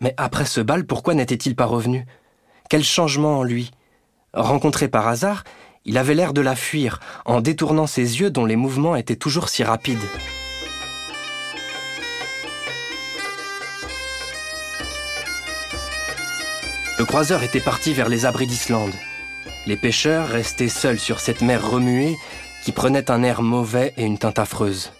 Mais 0.00 0.14
après 0.16 0.44
ce 0.44 0.60
bal, 0.60 0.86
pourquoi 0.86 1.14
n'était-il 1.14 1.56
pas 1.56 1.64
revenu? 1.64 2.06
Quel 2.68 2.84
changement 2.84 3.38
en 3.38 3.42
lui? 3.42 3.70
Rencontré 4.34 4.88
par 4.88 5.08
hasard, 5.08 5.44
il 5.84 5.98
avait 5.98 6.14
l'air 6.14 6.32
de 6.32 6.40
la 6.40 6.56
fuir, 6.56 7.00
en 7.24 7.40
détournant 7.40 7.86
ses 7.86 8.20
yeux 8.20 8.30
dont 8.30 8.44
les 8.44 8.56
mouvements 8.56 8.96
étaient 8.96 9.16
toujours 9.16 9.48
si 9.48 9.62
rapides. 9.64 9.98
Le 16.98 17.04
croiseur 17.04 17.42
était 17.42 17.60
parti 17.60 17.92
vers 17.92 18.08
les 18.08 18.24
abris 18.24 18.46
d'Islande. 18.46 18.94
Les 19.66 19.76
pêcheurs 19.76 20.28
restaient 20.28 20.68
seuls 20.68 20.98
sur 20.98 21.20
cette 21.20 21.42
mer 21.42 21.68
remuée 21.68 22.16
qui 22.66 22.72
prenait 22.72 23.12
un 23.12 23.22
air 23.22 23.42
mauvais 23.42 23.94
et 23.96 24.02
une 24.02 24.18
teinte 24.18 24.40
affreuse. 24.40 24.90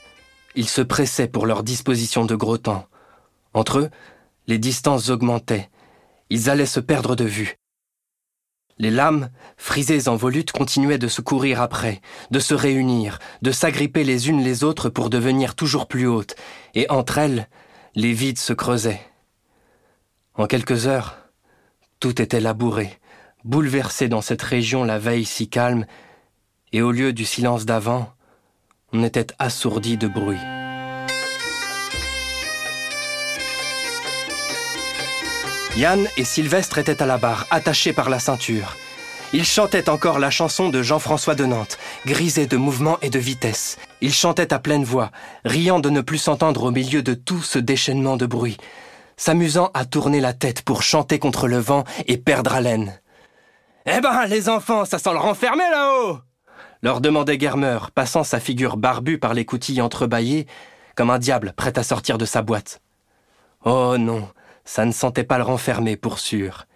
Ils 0.55 0.69
se 0.69 0.83
pressaient 0.83 1.27
pour 1.27 1.47
leur 1.47 1.65
disposition 1.65 2.25
de 2.25 2.37
gros 2.37 2.59
temps. 2.59 2.87
Entre 3.55 3.81
eux, 3.81 3.91
les 4.47 4.59
distances 4.59 5.11
augmentaient. 5.11 5.69
Ils 6.31 6.49
allaient 6.49 6.65
se 6.65 6.79
perdre 6.79 7.17
de 7.17 7.25
vue. 7.25 7.59
Les 8.79 8.93
lames, 8.93 9.31
frisées 9.57 10.07
en 10.07 10.15
volute, 10.15 10.53
continuaient 10.53 10.97
de 10.97 11.09
se 11.09 11.21
courir 11.23 11.61
après, 11.61 12.03
de 12.31 12.39
se 12.39 12.55
réunir, 12.55 13.19
de 13.43 13.51
s'agripper 13.51 14.05
les 14.05 14.29
unes 14.29 14.45
les 14.45 14.63
autres 14.63 14.89
pour 14.89 15.11
devenir 15.11 15.57
toujours 15.57 15.89
plus 15.89 16.07
hautes, 16.07 16.37
et 16.77 16.89
entre 16.89 17.19
elles, 17.19 17.49
les 17.97 18.13
vides 18.13 18.39
se 18.39 18.53
creusaient. 18.53 19.03
En 20.35 20.47
quelques 20.47 20.87
heures, 20.87 21.17
tout 21.99 22.23
était 22.23 22.39
labouré, 22.39 23.01
bouleversé 23.43 24.07
dans 24.07 24.21
cette 24.23 24.43
région 24.43 24.85
la 24.85 25.01
veille 25.01 25.25
si 25.25 25.49
calme, 25.49 25.85
et 26.77 26.83
au 26.83 26.93
lieu 26.93 27.15
du 27.15 27.25
silence 27.25 27.65
d'avant, 27.65 28.13
on 28.93 29.03
était 29.03 29.29
assourdi 29.39 29.97
de 29.97 30.09
bruit. 30.09 30.37
Yann 35.79 36.07
et 36.19 36.25
Sylvestre 36.25 36.77
étaient 36.77 37.03
à 37.03 37.07
la 37.07 37.17
barre, 37.17 37.47
attachés 37.51 37.95
par 37.95 38.11
la 38.11 38.19
ceinture. 38.19 38.77
Ils 39.33 39.47
chantaient 39.47 39.89
encore 39.89 40.19
la 40.19 40.29
chanson 40.29 40.69
de 40.69 40.83
Jean-François 40.83 41.35
de 41.35 41.47
Nantes, 41.47 41.79
grisés 42.05 42.47
de 42.47 42.59
mouvement 42.59 42.99
et 43.01 43.09
de 43.09 43.19
vitesse. 43.19 43.79
Ils 44.03 44.13
chantaient 44.13 44.53
à 44.53 44.59
pleine 44.59 44.85
voix, 44.85 45.13
riant 45.47 45.81
de 45.81 45.89
ne 45.89 46.03
plus 46.03 46.19
s'entendre 46.19 46.65
au 46.65 46.73
milieu 46.73 47.03
de 47.03 47.15
tout 47.15 47.41
ce 47.41 47.59
déchaînement 47.59 48.19
de 48.19 48.27
bruit, 48.27 48.59
s'amusant 49.17 49.71
à 49.73 49.87
tourner 49.87 50.21
la 50.21 50.35
tête 50.35 50.61
pour 50.61 50.83
chanter 50.83 51.19
contre 51.19 51.49
le 51.49 51.57
vent 51.57 51.85
et 52.07 52.19
perdre 52.19 52.55
haleine. 52.55 53.01
Eh 53.87 54.03
ben, 54.03 54.27
les 54.27 54.51
enfants, 54.51 54.85
ça 54.85 54.99
sent 54.99 55.13
le 55.13 55.21
renfermer 55.21 55.71
là-haut 55.71 56.19
leur 56.83 57.01
demandait 57.01 57.39
Germer, 57.39 57.79
passant 57.95 58.25
sa 58.25 58.41
figure 58.41 58.77
barbue 58.77 59.19
par 59.19 59.35
les 59.35 59.45
coutilles 59.45 59.81
entrebâillées, 59.81 60.47
comme 60.95 61.11
un 61.11 61.19
diable 61.19 61.53
prêt 61.57 61.79
à 61.79 61.83
sortir 61.83 62.19
de 62.19 62.25
sa 62.25 62.43
boîte. 62.43 62.81
Oh 63.65 63.97
non, 63.99 64.29
ça 64.65 64.85
ne 64.85 64.93
sentait 64.93 65.25
pas 65.25 65.39
le 65.39 65.45
renfermer, 65.45 65.97
pour 65.97 66.19
sûr. 66.19 66.67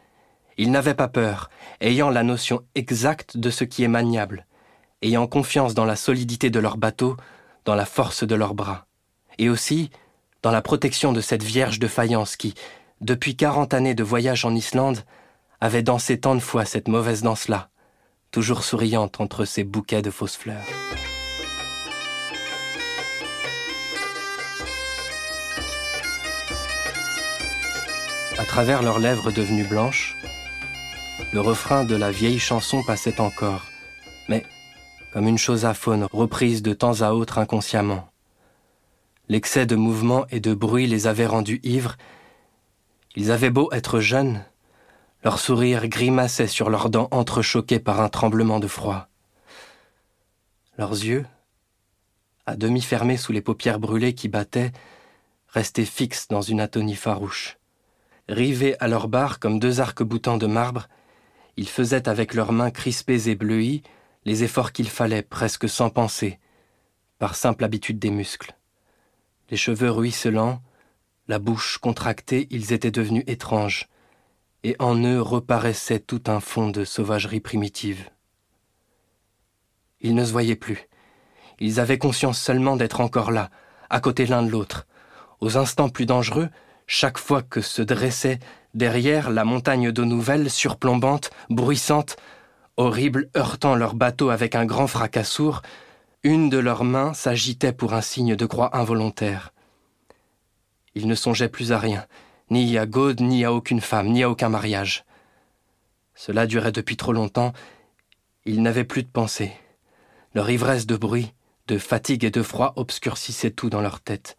Il 0.58 0.70
n'avait 0.70 0.94
pas 0.94 1.08
peur, 1.08 1.50
ayant 1.80 2.10
la 2.10 2.22
notion 2.22 2.62
exacte 2.74 3.36
de 3.36 3.50
ce 3.50 3.64
qui 3.64 3.82
est 3.82 3.88
maniable, 3.88 4.46
ayant 5.02 5.26
confiance 5.26 5.74
dans 5.74 5.84
la 5.84 5.96
solidité 5.96 6.50
de 6.50 6.60
leur 6.60 6.76
bateau, 6.76 7.16
dans 7.64 7.74
la 7.74 7.86
force 7.86 8.24
de 8.24 8.34
leurs 8.34 8.54
bras, 8.54 8.86
et 9.38 9.48
aussi 9.48 9.90
dans 10.42 10.50
la 10.50 10.62
protection 10.62 11.12
de 11.12 11.20
cette 11.20 11.42
vierge 11.42 11.78
de 11.78 11.88
faïence 11.88 12.36
qui, 12.36 12.54
depuis 13.00 13.36
quarante 13.36 13.74
années 13.74 13.94
de 13.94 14.04
voyage 14.04 14.44
en 14.44 14.54
Islande, 14.54 15.04
avait 15.60 15.82
dansé 15.82 16.18
tant 16.18 16.34
de 16.34 16.40
fois 16.40 16.64
cette 16.64 16.88
mauvaise 16.88 17.22
danse-là, 17.22 17.68
toujours 18.30 18.64
souriante 18.64 19.20
entre 19.20 19.44
ses 19.44 19.64
bouquets 19.64 20.02
de 20.02 20.10
fausses 20.10 20.36
fleurs. 20.36 20.66
À 28.38 28.44
travers 28.44 28.82
leurs 28.82 28.98
lèvres 28.98 29.30
devenues 29.30 29.66
blanches, 29.66 30.16
le 31.32 31.40
refrain 31.40 31.84
de 31.84 31.94
la 31.94 32.10
vieille 32.10 32.38
chanson 32.38 32.82
passait 32.82 33.20
encore, 33.20 33.66
mais 34.28 34.44
comme 35.12 35.28
une 35.28 35.38
chose 35.38 35.64
aphone 35.64 36.06
reprise 36.12 36.62
de 36.62 36.72
temps 36.72 37.02
à 37.02 37.12
autre 37.12 37.38
inconsciemment. 37.38 38.08
L'excès 39.28 39.66
de 39.66 39.76
mouvement 39.76 40.26
et 40.30 40.40
de 40.40 40.54
bruit 40.54 40.86
les 40.86 41.06
avait 41.06 41.26
rendus 41.26 41.60
ivres. 41.62 41.96
Ils 43.14 43.30
avaient 43.30 43.50
beau 43.50 43.70
être 43.72 44.00
jeunes, 44.00 44.44
leur 45.22 45.38
sourire 45.38 45.86
grimaçait 45.88 46.46
sur 46.46 46.70
leurs 46.70 46.90
dents 46.90 47.08
entrechoquées 47.10 47.78
par 47.78 48.00
un 48.00 48.08
tremblement 48.08 48.58
de 48.58 48.66
froid. 48.66 49.08
Leurs 50.78 50.92
yeux, 50.92 51.26
à 52.46 52.56
demi 52.56 52.80
fermés 52.80 53.18
sous 53.18 53.32
les 53.32 53.42
paupières 53.42 53.78
brûlées 53.78 54.14
qui 54.14 54.28
battaient, 54.28 54.72
restaient 55.48 55.84
fixes 55.84 56.28
dans 56.28 56.40
une 56.40 56.60
atonie 56.60 56.96
farouche. 56.96 57.58
Rivés 58.28 58.76
à 58.80 58.88
leurs 58.88 59.08
barres 59.08 59.40
comme 59.40 59.58
deux 59.58 59.80
arcs-boutants 59.80 60.38
de 60.38 60.46
marbre, 60.46 60.88
ils 61.56 61.68
faisaient 61.68 62.08
avec 62.08 62.34
leurs 62.34 62.52
mains 62.52 62.70
crispées 62.70 63.28
et 63.28 63.34
bleuies 63.34 63.82
les 64.24 64.44
efforts 64.44 64.72
qu'il 64.72 64.88
fallait 64.88 65.22
presque 65.22 65.68
sans 65.68 65.90
penser, 65.90 66.38
par 67.18 67.34
simple 67.34 67.64
habitude 67.64 67.98
des 67.98 68.10
muscles. 68.10 68.54
Les 69.50 69.56
cheveux 69.56 69.90
ruisselants, 69.90 70.62
la 71.28 71.38
bouche 71.38 71.78
contractée, 71.78 72.46
ils 72.50 72.72
étaient 72.72 72.90
devenus 72.90 73.24
étranges, 73.26 73.88
et 74.64 74.76
en 74.78 74.96
eux 75.02 75.20
reparaissait 75.20 76.00
tout 76.00 76.22
un 76.26 76.40
fond 76.40 76.68
de 76.68 76.84
sauvagerie 76.84 77.40
primitive. 77.40 78.10
Ils 80.00 80.14
ne 80.14 80.24
se 80.24 80.32
voyaient 80.32 80.56
plus. 80.56 80.88
Ils 81.58 81.80
avaient 81.80 81.98
conscience 81.98 82.40
seulement 82.40 82.76
d'être 82.76 83.00
encore 83.00 83.30
là, 83.30 83.50
à 83.90 84.00
côté 84.00 84.26
l'un 84.26 84.42
de 84.42 84.50
l'autre, 84.50 84.86
aux 85.40 85.56
instants 85.56 85.88
plus 85.88 86.06
dangereux, 86.06 86.48
chaque 86.86 87.18
fois 87.18 87.42
que 87.42 87.60
se 87.60 87.82
dressait 87.82 88.38
derrière 88.74 89.30
la 89.30 89.44
montagne 89.44 89.92
d'eau 89.92 90.04
nouvelle, 90.04 90.50
surplombante, 90.50 91.30
bruissante, 91.48 92.16
horrible, 92.76 93.28
heurtant 93.36 93.74
leur 93.74 93.94
bateau 93.94 94.30
avec 94.30 94.54
un 94.54 94.64
grand 94.64 94.86
fracas 94.86 95.24
sourd, 95.24 95.62
une 96.22 96.50
de 96.50 96.58
leurs 96.58 96.84
mains 96.84 97.14
s'agitait 97.14 97.72
pour 97.72 97.94
un 97.94 98.00
signe 98.00 98.36
de 98.36 98.46
croix 98.46 98.76
involontaire. 98.76 99.52
Ils 100.94 101.06
ne 101.06 101.14
songeaient 101.14 101.48
plus 101.48 101.72
à 101.72 101.78
rien, 101.78 102.06
ni 102.50 102.76
à 102.78 102.86
Gaude, 102.86 103.20
ni 103.20 103.44
à 103.44 103.52
aucune 103.52 103.80
femme, 103.80 104.08
ni 104.08 104.22
à 104.22 104.30
aucun 104.30 104.48
mariage. 104.48 105.04
Cela 106.14 106.46
durait 106.46 106.72
depuis 106.72 106.96
trop 106.96 107.12
longtemps, 107.12 107.52
ils 108.44 108.62
n'avaient 108.62 108.84
plus 108.84 109.02
de 109.02 109.08
pensée. 109.08 109.52
Leur 110.34 110.50
ivresse 110.50 110.86
de 110.86 110.96
bruit, 110.96 111.32
de 111.66 111.78
fatigue 111.78 112.24
et 112.24 112.30
de 112.30 112.42
froid 112.42 112.72
obscurcissait 112.76 113.50
tout 113.50 113.70
dans 113.70 113.80
leur 113.80 114.00
tête. 114.00 114.36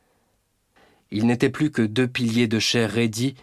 Ils 1.12 1.26
n'étaient 1.26 1.50
plus 1.50 1.72
que 1.72 1.82
deux 1.82 2.08
piliers 2.08 2.48
de 2.48 2.60
chair 2.60 2.90
raidis 2.90 3.36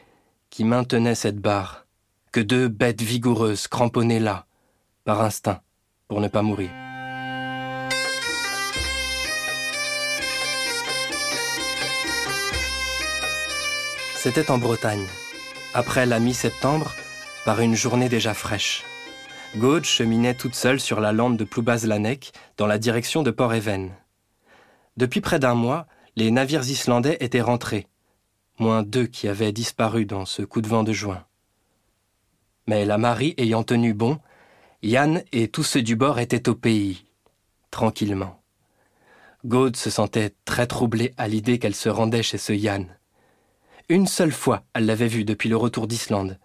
qui 0.51 0.65
maintenaient 0.65 1.15
cette 1.15 1.39
barre, 1.39 1.87
que 2.33 2.41
deux 2.41 2.69
bêtes 2.69 3.03
vigoureuses 3.03 3.69
cramponnées 3.69 4.21
là, 4.21 4.47
par 5.05 5.23
instinct, 5.23 5.61
pour 6.09 6.21
ne 6.21 6.29
pas 6.29 6.43
mourir. 6.43 6.71
C'était 14.28 14.50
en 14.50 14.58
Bretagne, 14.58 15.06
après 15.73 16.04
la 16.04 16.20
mi-septembre, 16.20 16.94
par 17.47 17.62
une 17.62 17.75
journée 17.75 18.11
déjà 18.11 18.35
fraîche. 18.35 18.85
Gaude 19.56 19.87
cheminait 19.87 20.35
toute 20.35 20.54
seule 20.54 20.80
sur 20.80 21.00
la 21.00 21.12
lande 21.12 21.38
de 21.38 21.44
Ploubaz-Lanec 21.44 22.32
dans 22.58 22.66
la 22.66 22.76
direction 22.76 23.23
de 23.23 23.30
Port-Even. 23.30 23.90
Depuis 24.99 25.23
près 25.23 25.38
d'un 25.38 25.54
mois, 25.54 25.87
les 26.14 26.30
navires 26.30 26.68
islandais 26.68 27.16
étaient 27.20 27.40
rentrés, 27.40 27.87
moins 28.58 28.82
deux 28.82 29.06
qui 29.06 29.28
avaient 29.28 29.50
disparu 29.50 30.04
dans 30.04 30.26
ce 30.26 30.42
coup 30.42 30.61
de 30.61 30.68
vent 30.68 30.82
de 30.82 30.92
juin. 30.92 31.25
Mais 32.66 32.85
la 32.85 32.99
Marie 32.99 33.32
ayant 33.38 33.62
tenu 33.62 33.94
bon, 33.94 34.18
Yann 34.82 35.23
et 35.32 35.49
tous 35.49 35.64
ceux 35.64 35.80
du 35.80 35.97
bord 35.97 36.18
étaient 36.18 36.50
au 36.50 36.54
pays, 36.54 37.06
tranquillement. 37.70 38.42
Gaude 39.47 39.76
se 39.76 39.88
sentait 39.88 40.35
très 40.44 40.66
troublée 40.66 41.14
à 41.16 41.28
l'idée 41.28 41.58
qu'elle 41.58 41.75
se 41.75 41.88
rendait 41.88 42.23
chez 42.23 42.37
ce 42.37 42.52
Yann. 42.52 42.98
Une 43.90 44.07
seule 44.07 44.33
fois, 44.33 44.64
elle 44.75 44.85
l'avait 44.85 45.09
vu 45.09 45.25
depuis 45.25 45.49
le 45.49 45.57
retour 45.57 45.87
d'Islande. 45.87 46.38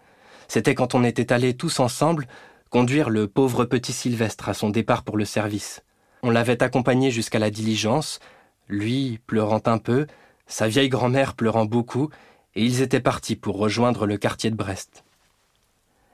C'était 0.47 0.75
quand 0.75 0.95
on 0.95 1.03
était 1.03 1.33
allés 1.33 1.55
tous 1.55 1.81
ensemble 1.81 2.25
conduire 2.69 3.09
le 3.09 3.27
pauvre 3.27 3.65
petit 3.65 3.91
Sylvestre 3.91 4.47
à 4.47 4.53
son 4.53 4.69
départ 4.69 5.03
pour 5.03 5.17
le 5.17 5.25
service. 5.25 5.83
On 6.21 6.31
l'avait 6.31 6.63
accompagné 6.63 7.11
jusqu'à 7.11 7.39
la 7.39 7.49
diligence, 7.49 8.21
lui 8.69 9.19
pleurant 9.27 9.61
un 9.65 9.77
peu, 9.77 10.07
sa 10.47 10.69
vieille 10.69 10.87
grand-mère 10.87 11.33
pleurant 11.33 11.65
beaucoup, 11.65 12.09
et 12.55 12.63
ils 12.63 12.81
étaient 12.81 13.01
partis 13.01 13.35
pour 13.35 13.57
rejoindre 13.57 14.05
le 14.05 14.17
quartier 14.17 14.49
de 14.49 14.55
Brest. 14.55 15.03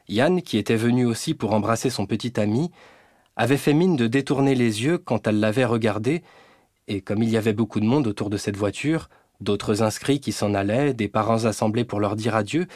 Yann, 0.08 0.42
qui 0.42 0.58
était 0.58 0.76
venu 0.76 1.06
aussi 1.06 1.36
pour 1.36 1.54
embrasser 1.54 1.92
son 1.92 2.08
petit 2.08 2.40
ami, 2.40 2.72
avait 3.36 3.58
fait 3.58 3.74
mine 3.74 3.96
de 3.96 4.08
détourner 4.08 4.56
les 4.56 4.84
yeux 4.84 4.98
quand 4.98 5.28
elle 5.28 5.40
l'avait 5.40 5.66
regardé, 5.66 6.24
et 6.88 7.02
comme 7.02 7.22
il 7.22 7.30
y 7.30 7.38
avait 7.38 7.54
beaucoup 7.54 7.80
de 7.80 7.86
monde 7.86 8.08
autour 8.08 8.32
de 8.32 8.38
cette 8.38 8.58
voiture, 8.58 9.10
d'autres 9.42 9.82
inscrits 9.82 10.20
qui 10.20 10.32
s'en 10.32 10.54
allaient, 10.54 10.94
des 10.94 11.08
parents 11.08 11.46
assemblés 11.46 11.86
pour 11.86 12.00
leur 12.00 12.16
dire 12.16 12.36
adieu, 12.36 12.68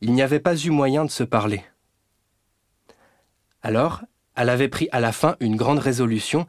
il 0.00 0.12
n'y 0.12 0.22
avait 0.22 0.40
pas 0.40 0.56
eu 0.56 0.70
moyen 0.70 1.04
de 1.04 1.10
se 1.10 1.24
parler. 1.24 1.62
Alors, 3.62 4.02
elle 4.36 4.50
avait 4.50 4.68
pris 4.68 4.88
à 4.92 5.00
la 5.00 5.12
fin 5.12 5.36
une 5.40 5.56
grande 5.56 5.78
résolution, 5.78 6.46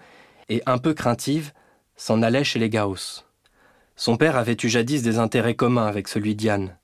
et 0.50 0.62
un 0.66 0.78
peu 0.78 0.94
craintive, 0.94 1.54
s'en 1.96 2.22
allait 2.22 2.44
chez 2.44 2.60
les 2.60 2.70
Gauss. 2.70 3.26
Son 3.96 4.18
père 4.18 4.36
avait 4.36 4.58
eu 4.62 4.68
jadis 4.68 5.02
des 5.02 5.18
intérêts 5.18 5.56
communs 5.56 5.86
avec 5.86 6.08
celui 6.08 6.36
d'Yann. 6.36 6.78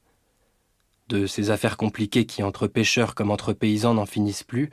De 1.10 1.28
ces 1.28 1.50
affaires 1.51 1.75
compliquées 1.75 2.25
qui, 2.25 2.42
entre 2.44 2.68
pêcheurs 2.68 3.16
comme 3.16 3.32
entre 3.32 3.51
paysans, 3.51 3.94
n'en 3.94 4.06
finissent 4.06 4.44
plus, 4.44 4.70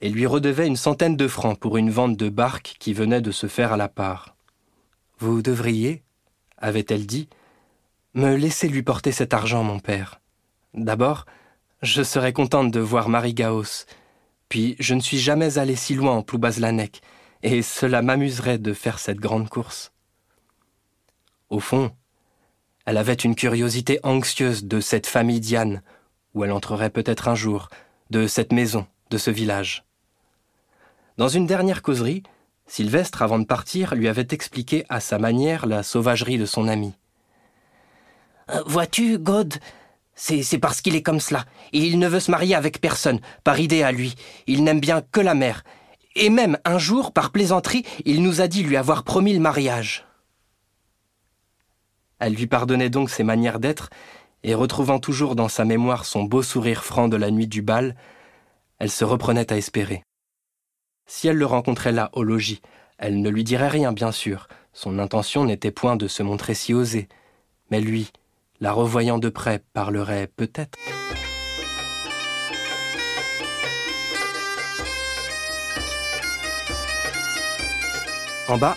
et 0.00 0.08
lui 0.08 0.26
redevait 0.26 0.66
une 0.66 0.76
centaine 0.76 1.16
de 1.16 1.28
francs 1.28 1.58
pour 1.58 1.76
une 1.76 1.90
vente 1.90 2.16
de 2.16 2.30
barques 2.30 2.76
qui 2.78 2.94
venait 2.94 3.20
de 3.20 3.32
se 3.32 3.46
faire 3.46 3.74
à 3.74 3.76
la 3.76 3.88
part. 3.88 4.34
Vous 5.18 5.42
devriez, 5.42 6.02
avait-elle 6.60 7.06
dit, 7.06 7.28
me 8.14 8.34
laisser 8.36 8.68
lui 8.68 8.82
porter 8.82 9.12
cet 9.12 9.34
argent, 9.34 9.62
mon 9.62 9.78
père. 9.78 10.20
D'abord, 10.74 11.26
je 11.82 12.02
serais 12.02 12.32
contente 12.32 12.70
de 12.70 12.80
voir 12.80 13.08
Marie 13.08 13.34
Gaos, 13.34 13.86
puis 14.48 14.76
je 14.78 14.94
ne 14.94 15.00
suis 15.00 15.18
jamais 15.18 15.58
allée 15.58 15.76
si 15.76 15.94
loin 15.94 16.12
en 16.12 16.22
Ploubaz-Lanec, 16.22 17.00
et 17.42 17.62
cela 17.62 18.02
m'amuserait 18.02 18.58
de 18.58 18.72
faire 18.72 18.98
cette 18.98 19.20
grande 19.20 19.48
course. 19.48 19.92
Au 21.48 21.60
fond, 21.60 21.92
elle 22.84 22.96
avait 22.96 23.14
une 23.14 23.34
curiosité 23.34 24.00
anxieuse 24.02 24.64
de 24.64 24.80
cette 24.80 25.06
famille 25.06 25.40
Diane, 25.40 25.82
où 26.34 26.44
elle 26.44 26.52
entrerait 26.52 26.90
peut-être 26.90 27.28
un 27.28 27.34
jour, 27.34 27.68
de 28.10 28.26
cette 28.26 28.52
maison, 28.52 28.86
de 29.10 29.18
ce 29.18 29.30
village. 29.30 29.84
Dans 31.16 31.28
une 31.28 31.46
dernière 31.46 31.82
causerie, 31.82 32.22
Sylvestre, 32.70 33.22
avant 33.22 33.40
de 33.40 33.46
partir, 33.46 33.96
lui 33.96 34.06
avait 34.06 34.28
expliqué 34.30 34.84
à 34.88 35.00
sa 35.00 35.18
manière 35.18 35.66
la 35.66 35.82
sauvagerie 35.82 36.38
de 36.38 36.46
son 36.46 36.68
ami. 36.68 36.94
Euh, 38.48 38.62
vois-tu, 38.64 39.18
God, 39.18 39.54
c'est 40.14 40.58
parce 40.58 40.80
qu'il 40.80 40.94
est 40.94 41.02
comme 41.02 41.18
cela. 41.18 41.46
Et 41.72 41.80
il 41.80 41.98
ne 41.98 42.06
veut 42.06 42.20
se 42.20 42.30
marier 42.30 42.54
avec 42.54 42.80
personne, 42.80 43.18
par 43.42 43.58
idée 43.58 43.82
à 43.82 43.90
lui. 43.90 44.14
Il 44.46 44.62
n'aime 44.62 44.78
bien 44.78 45.02
que 45.02 45.20
la 45.20 45.34
mère. 45.34 45.64
Et 46.14 46.30
même 46.30 46.58
un 46.64 46.78
jour, 46.78 47.12
par 47.12 47.32
plaisanterie, 47.32 47.84
il 48.04 48.22
nous 48.22 48.40
a 48.40 48.46
dit 48.46 48.62
lui 48.62 48.76
avoir 48.76 49.02
promis 49.02 49.34
le 49.34 49.40
mariage. 49.40 50.06
Elle 52.20 52.34
lui 52.34 52.46
pardonnait 52.46 52.88
donc 52.88 53.10
ses 53.10 53.24
manières 53.24 53.58
d'être, 53.58 53.90
et 54.44 54.54
retrouvant 54.54 55.00
toujours 55.00 55.34
dans 55.34 55.48
sa 55.48 55.64
mémoire 55.64 56.04
son 56.04 56.22
beau 56.22 56.44
sourire 56.44 56.84
franc 56.84 57.08
de 57.08 57.16
la 57.16 57.32
nuit 57.32 57.48
du 57.48 57.62
bal, 57.62 57.96
elle 58.78 58.92
se 58.92 59.04
reprenait 59.04 59.52
à 59.52 59.56
espérer. 59.56 60.04
Si 61.12 61.26
elle 61.26 61.38
le 61.38 61.44
rencontrait 61.44 61.90
là, 61.90 62.08
au 62.12 62.22
logis, 62.22 62.62
elle 62.96 63.20
ne 63.20 63.28
lui 63.30 63.42
dirait 63.42 63.66
rien, 63.66 63.92
bien 63.92 64.12
sûr. 64.12 64.46
Son 64.72 65.00
intention 65.00 65.44
n'était 65.44 65.72
point 65.72 65.96
de 65.96 66.06
se 66.06 66.22
montrer 66.22 66.54
si 66.54 66.72
osée. 66.72 67.08
Mais 67.72 67.80
lui, 67.80 68.12
la 68.60 68.70
revoyant 68.70 69.18
de 69.18 69.28
près, 69.28 69.60
parlerait 69.72 70.28
peut-être. 70.28 70.78
En 78.46 78.56
bas, 78.56 78.76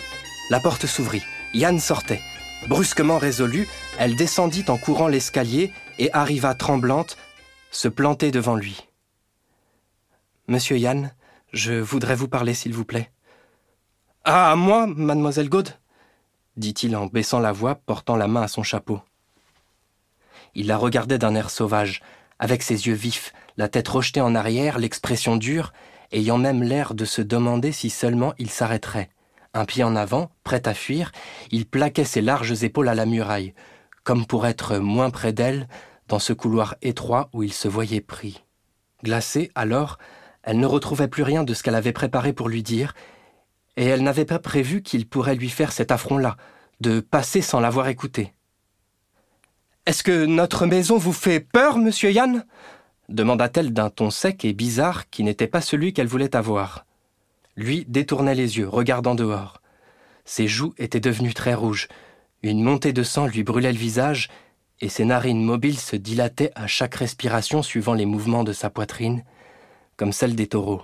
la 0.50 0.58
porte 0.58 0.86
s'ouvrit. 0.86 1.22
Yann 1.54 1.78
sortait. 1.78 2.20
Brusquement 2.66 3.18
résolue, 3.18 3.68
elle 3.96 4.16
descendit 4.16 4.64
en 4.66 4.76
courant 4.76 5.06
l'escalier 5.06 5.72
et 6.00 6.12
arriva 6.12 6.56
tremblante, 6.56 7.16
se 7.70 7.86
planter 7.86 8.32
devant 8.32 8.56
lui. 8.56 8.88
Monsieur 10.48 10.76
Yann, 10.78 11.12
je 11.54 11.72
voudrais 11.72 12.14
vous 12.14 12.28
parler, 12.28 12.52
s'il 12.52 12.74
vous 12.74 12.84
plaît. 12.84 13.10
Ah, 14.24 14.54
moi, 14.56 14.86
mademoiselle 14.86 15.48
Gaude 15.48 15.74
dit-il 16.56 16.94
en 16.96 17.06
baissant 17.06 17.40
la 17.40 17.52
voix, 17.52 17.74
portant 17.74 18.16
la 18.16 18.28
main 18.28 18.42
à 18.42 18.48
son 18.48 18.62
chapeau. 18.62 19.00
Il 20.54 20.68
la 20.68 20.76
regardait 20.76 21.18
d'un 21.18 21.34
air 21.34 21.50
sauvage, 21.50 22.00
avec 22.38 22.62
ses 22.62 22.86
yeux 22.86 22.94
vifs, 22.94 23.32
la 23.56 23.68
tête 23.68 23.88
rejetée 23.88 24.20
en 24.20 24.34
arrière, 24.34 24.78
l'expression 24.78 25.36
dure, 25.36 25.72
ayant 26.12 26.38
même 26.38 26.62
l'air 26.62 26.94
de 26.94 27.04
se 27.04 27.22
demander 27.22 27.72
si 27.72 27.90
seulement 27.90 28.34
il 28.38 28.50
s'arrêterait. 28.50 29.10
Un 29.52 29.64
pied 29.64 29.84
en 29.84 29.96
avant, 29.96 30.30
prêt 30.42 30.66
à 30.66 30.74
fuir, 30.74 31.12
il 31.50 31.66
plaquait 31.66 32.04
ses 32.04 32.20
larges 32.20 32.62
épaules 32.62 32.88
à 32.88 32.94
la 32.94 33.06
muraille, 33.06 33.54
comme 34.02 34.26
pour 34.26 34.46
être 34.46 34.78
moins 34.78 35.10
près 35.10 35.32
d'elle, 35.32 35.68
dans 36.08 36.18
ce 36.18 36.32
couloir 36.32 36.76
étroit 36.82 37.30
où 37.32 37.42
il 37.42 37.52
se 37.52 37.68
voyait 37.68 38.00
pris. 38.00 38.44
Glacée, 39.02 39.50
alors, 39.54 39.98
elle 40.44 40.58
ne 40.58 40.66
retrouvait 40.66 41.08
plus 41.08 41.22
rien 41.22 41.42
de 41.42 41.54
ce 41.54 41.62
qu'elle 41.62 41.74
avait 41.74 41.92
préparé 41.92 42.32
pour 42.32 42.48
lui 42.48 42.62
dire, 42.62 42.94
et 43.76 43.86
elle 43.86 44.02
n'avait 44.02 44.24
pas 44.24 44.38
prévu 44.38 44.82
qu'il 44.82 45.08
pourrait 45.08 45.34
lui 45.34 45.50
faire 45.50 45.72
cet 45.72 45.90
affront-là, 45.90 46.36
de 46.80 47.00
passer 47.00 47.40
sans 47.40 47.60
l'avoir 47.60 47.88
écouté. 47.88 48.32
Est-ce 49.86 50.02
que 50.02 50.24
notre 50.24 50.66
maison 50.66 50.96
vous 50.96 51.12
fait 51.12 51.40
peur, 51.40 51.78
monsieur 51.78 52.10
Yann? 52.10 52.44
demanda-t-elle 53.10 53.72
d'un 53.72 53.90
ton 53.90 54.10
sec 54.10 54.44
et 54.44 54.54
bizarre 54.54 55.10
qui 55.10 55.24
n'était 55.24 55.46
pas 55.46 55.60
celui 55.60 55.92
qu'elle 55.92 56.06
voulait 56.06 56.34
avoir. 56.34 56.86
Lui 57.56 57.84
détournait 57.86 58.34
les 58.34 58.56
yeux, 58.56 58.68
regardant 58.68 59.14
dehors. 59.14 59.60
Ses 60.24 60.48
joues 60.48 60.72
étaient 60.78 61.00
devenues 61.00 61.34
très 61.34 61.52
rouges, 61.52 61.88
une 62.42 62.62
montée 62.62 62.92
de 62.92 63.02
sang 63.02 63.26
lui 63.26 63.42
brûlait 63.42 63.72
le 63.72 63.78
visage, 63.78 64.28
et 64.80 64.88
ses 64.88 65.04
narines 65.04 65.42
mobiles 65.42 65.78
se 65.78 65.96
dilataient 65.96 66.52
à 66.54 66.66
chaque 66.66 66.94
respiration 66.94 67.62
suivant 67.62 67.94
les 67.94 68.06
mouvements 68.06 68.44
de 68.44 68.52
sa 68.52 68.70
poitrine, 68.70 69.24
comme 69.96 70.12
celle 70.12 70.34
des 70.34 70.46
taureaux. 70.46 70.82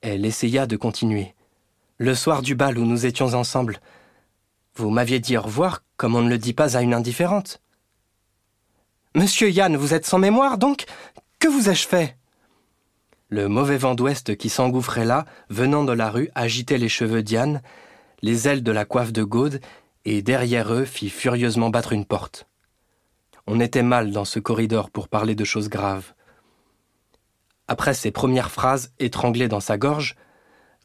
Elle 0.00 0.26
essaya 0.26 0.66
de 0.66 0.76
continuer. 0.76 1.34
Le 1.98 2.14
soir 2.14 2.42
du 2.42 2.54
bal 2.54 2.78
où 2.78 2.84
nous 2.84 3.06
étions 3.06 3.34
ensemble, 3.34 3.80
vous 4.74 4.90
m'aviez 4.90 5.20
dit 5.20 5.36
au 5.36 5.42
revoir 5.42 5.82
comme 5.96 6.16
on 6.16 6.22
ne 6.22 6.30
le 6.30 6.38
dit 6.38 6.54
pas 6.54 6.76
à 6.76 6.82
une 6.82 6.94
indifférente. 6.94 7.60
Monsieur 9.14 9.50
Yann, 9.50 9.76
vous 9.76 9.94
êtes 9.94 10.06
sans 10.06 10.18
mémoire, 10.18 10.58
donc 10.58 10.86
Que 11.38 11.48
vous 11.48 11.68
ai-je 11.68 11.86
fait? 11.86 12.16
Le 13.28 13.48
mauvais 13.48 13.76
vent 13.76 13.94
d'ouest 13.94 14.36
qui 14.36 14.48
s'engouffrait 14.48 15.04
là, 15.04 15.26
venant 15.48 15.84
de 15.84 15.92
la 15.92 16.10
rue, 16.10 16.30
agitait 16.34 16.78
les 16.78 16.88
cheveux 16.88 17.22
d'Yann, 17.22 17.62
les 18.22 18.48
ailes 18.48 18.62
de 18.62 18.72
la 18.72 18.84
coiffe 18.84 19.12
de 19.12 19.22
Gaude, 19.22 19.60
et 20.04 20.22
derrière 20.22 20.72
eux 20.72 20.84
fit 20.84 21.10
furieusement 21.10 21.70
battre 21.70 21.92
une 21.92 22.04
porte. 22.04 22.46
On 23.46 23.60
était 23.60 23.82
mal 23.82 24.12
dans 24.12 24.24
ce 24.24 24.38
corridor 24.38 24.90
pour 24.90 25.08
parler 25.08 25.34
de 25.34 25.44
choses 25.44 25.68
graves. 25.68 26.12
Après 27.72 27.94
ces 27.94 28.10
premières 28.10 28.50
phrases 28.50 28.92
étranglées 28.98 29.48
dans 29.48 29.58
sa 29.58 29.78
gorge, 29.78 30.14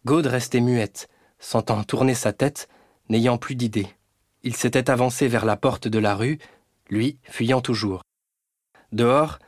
Gaude 0.06 0.28
restait 0.28 0.62
muette, 0.62 1.10
sentant 1.38 1.84
tourner 1.84 2.14
sa 2.14 2.32
tête, 2.32 2.70
n'ayant 3.10 3.38
plus 3.38 3.56
d'idée. 3.56 3.90
Il 4.44 4.56
s'était 4.56 4.90
avancé 4.90 5.28
vers 5.28 5.44
la 5.44 5.58
porte 5.58 5.90
de 5.90 6.00
la 6.00 6.16
rue, 6.16 6.40
lui 6.90 7.18
fuyant 7.24 7.60
toujours. 7.60 8.04
Dehors, 8.94 9.40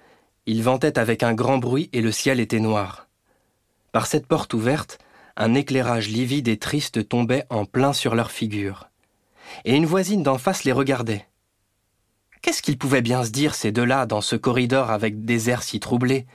il 0.47 0.63
ventait 0.63 0.99
avec 0.99 1.23
un 1.23 1.33
grand 1.33 1.59
bruit 1.59 1.89
et 1.93 2.01
le 2.01 2.11
ciel 2.11 2.41
était 2.41 2.59
noir. 2.59 3.07
Par 3.93 4.05
cette 4.05 4.27
porte 4.27 4.53
ouverte, 4.53 4.99
un 5.37 5.55
éclairage 5.55 6.09
livide 6.09 6.49
et 6.49 6.59
triste 6.59 7.07
tombait 7.07 7.45
en 7.49 7.63
plein 7.63 7.93
sur 7.93 8.15
leurs 8.15 8.31
figures. 8.31 8.89
Et 9.63 9.77
une 9.77 9.85
voisine 9.85 10.23
d'en 10.23 10.37
face 10.37 10.65
les 10.65 10.73
regardait. 10.73 11.25
Qu'est-ce 12.41 12.61
qu'ils 12.61 12.77
pouvaient 12.77 13.01
bien 13.01 13.23
se 13.23 13.31
dire, 13.31 13.55
ces 13.55 13.71
deux-là, 13.71 14.07
dans 14.07 14.19
ce 14.19 14.35
corridor 14.35 14.91
avec 14.91 15.23
des 15.23 15.49
airs 15.49 15.63
si 15.63 15.79
troublés? 15.79 16.27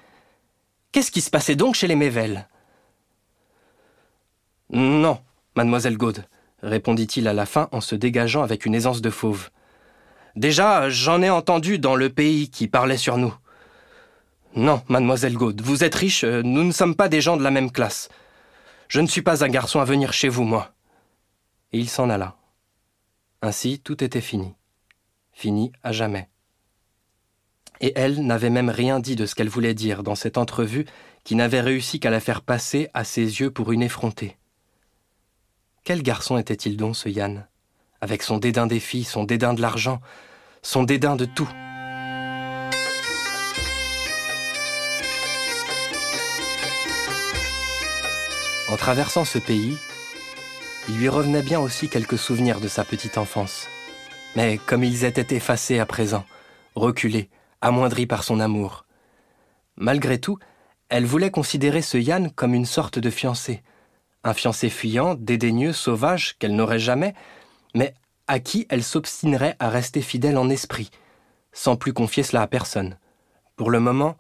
Qu'est-ce 0.95 1.11
qui 1.11 1.23
se 1.23 1.31
passait 1.31 1.57
donc 1.57 1.75
chez 1.75 1.89
les 1.89 1.97
Mével? 1.97 2.47
Non, 4.71 5.21
mademoiselle 5.57 5.97
Gaude, 5.97 6.25
répondit-il 6.63 7.27
à 7.27 7.33
la 7.33 7.47
fin 7.47 7.69
en 7.73 7.81
se 7.81 7.97
dégageant 7.97 8.45
avec 8.45 8.65
une 8.65 8.77
aisance 8.77 9.01
de 9.01 9.11
fauve. 9.11 9.51
Déjà, 10.37 10.89
j'en 10.91 11.21
ai 11.21 11.31
entendu 11.31 11.81
dans 11.81 11.97
le 11.97 12.11
pays 12.11 12.49
qui 12.49 12.69
parlait 12.69 12.97
sur 12.97 13.19
nous. 13.19 13.35
Non, 14.55 14.85
mademoiselle 14.87 15.35
Gaude, 15.35 15.63
vous 15.63 15.83
êtes 15.83 15.97
riche, 15.97 16.23
nous 16.23 16.63
ne 16.63 16.71
sommes 16.71 16.95
pas 16.95 17.09
des 17.09 17.21
gens 17.21 17.37
de 17.37 17.43
la 17.43 17.51
même 17.51 17.73
classe. 17.73 18.09
Je 18.87 19.01
ne 19.01 19.09
suis 19.09 19.23
pas 19.23 19.43
un 19.43 19.49
garçon 19.49 19.81
à 19.81 19.85
venir 19.85 20.13
chez 20.13 20.29
vous, 20.29 20.45
moi. 20.45 20.75
Et 21.73 21.81
il 21.81 21.89
s'en 21.89 22.09
alla. 22.09 22.37
Ainsi, 23.43 23.81
tout 23.81 24.05
était 24.05 24.21
fini. 24.21 24.55
Fini 25.33 25.73
à 25.83 25.91
jamais. 25.91 26.29
Et 27.81 27.93
elle 27.97 28.25
n'avait 28.25 28.51
même 28.51 28.71
rien 28.71 29.01
dit 29.01 29.17
de 29.17 29.27
ce 29.27 29.35
qu'elle 29.35 29.49
voulait 29.49 29.75
dire 29.75 30.03
dans 30.03 30.15
cette 30.15 30.39
entrevue 30.39 30.87
qui 31.25 31.35
n'avait 31.35 31.61
réussi 31.61 32.01
qu'à 32.01 32.11
la 32.11 32.21
faire 32.21 32.43
passer 32.43 32.89
à 32.95 33.05
ses 33.05 33.41
yeux 33.41 33.51
pour 33.51 33.73
une 33.73 33.83
effrontée. 33.83 34.37
Quel 35.85 36.03
garçon 36.03 36.39
était-il 36.39 36.77
donc, 36.77 36.97
ce 36.97 37.09
Yann? 37.09 37.47
Avec 38.01 38.23
son 38.23 38.39
dédain 38.39 38.67
des 38.67 38.81
filles, 38.81 39.05
son 39.05 39.25
dédain 39.25 39.55
de 39.55 39.61
l'argent, 39.61 40.01
son 40.63 40.83
dédain 40.83 41.17
de 41.17 41.25
tout. 41.25 41.51
En 48.69 48.77
traversant 48.77 49.25
ce 49.25 49.39
pays, 49.39 49.77
il 50.89 50.99
lui 50.99 51.09
revenait 51.09 51.43
bien 51.43 51.61
aussi 51.61 51.89
quelques 51.89 52.19
souvenirs 52.19 52.61
de 52.61 52.69
sa 52.69 52.85
petite 52.85 53.19
enfance. 53.19 53.69
Mais 54.37 54.59
comme 54.67 54.85
ils 54.85 55.05
étaient 55.05 55.37
effacés 55.37 55.79
à 55.79 55.87
présent, 55.87 56.25
reculés, 56.75 57.29
amoindris 57.65 58.07
par 58.07 58.23
son 58.23 58.41
amour. 58.41 58.85
Malgré 59.77 60.19
tout, 60.19 60.39
elle 60.91 61.07
voulait 61.07 61.31
considérer 61.31 61.83
ce 61.83 61.99
Yann 61.99 62.31
comme 62.31 62.55
une 62.55 62.67
sorte 62.67 62.99
de 62.99 63.11
fiancé, 63.11 63.63
un 64.23 64.35
fiancé 64.35 64.69
fuyant, 64.69 65.15
dédaigneux, 65.15 65.73
sauvage, 65.73 66.37
qu'elle 66.39 66.55
n'aurait 66.55 66.79
jamais, 66.79 67.15
mais 67.75 67.95
à 68.29 68.39
qui 68.39 68.67
elle 68.69 68.85
s'obstinerait 68.85 69.57
à 69.59 69.71
rester 69.71 70.03
fidèle 70.03 70.37
en 70.37 70.51
esprit, 70.51 70.91
sans 71.53 71.77
plus 71.77 71.93
confier 71.93 72.23
cela 72.23 72.43
à 72.43 72.47
personne. 72.47 72.99
Pour 73.57 73.71
le 73.71 73.81
moment, 73.81 74.17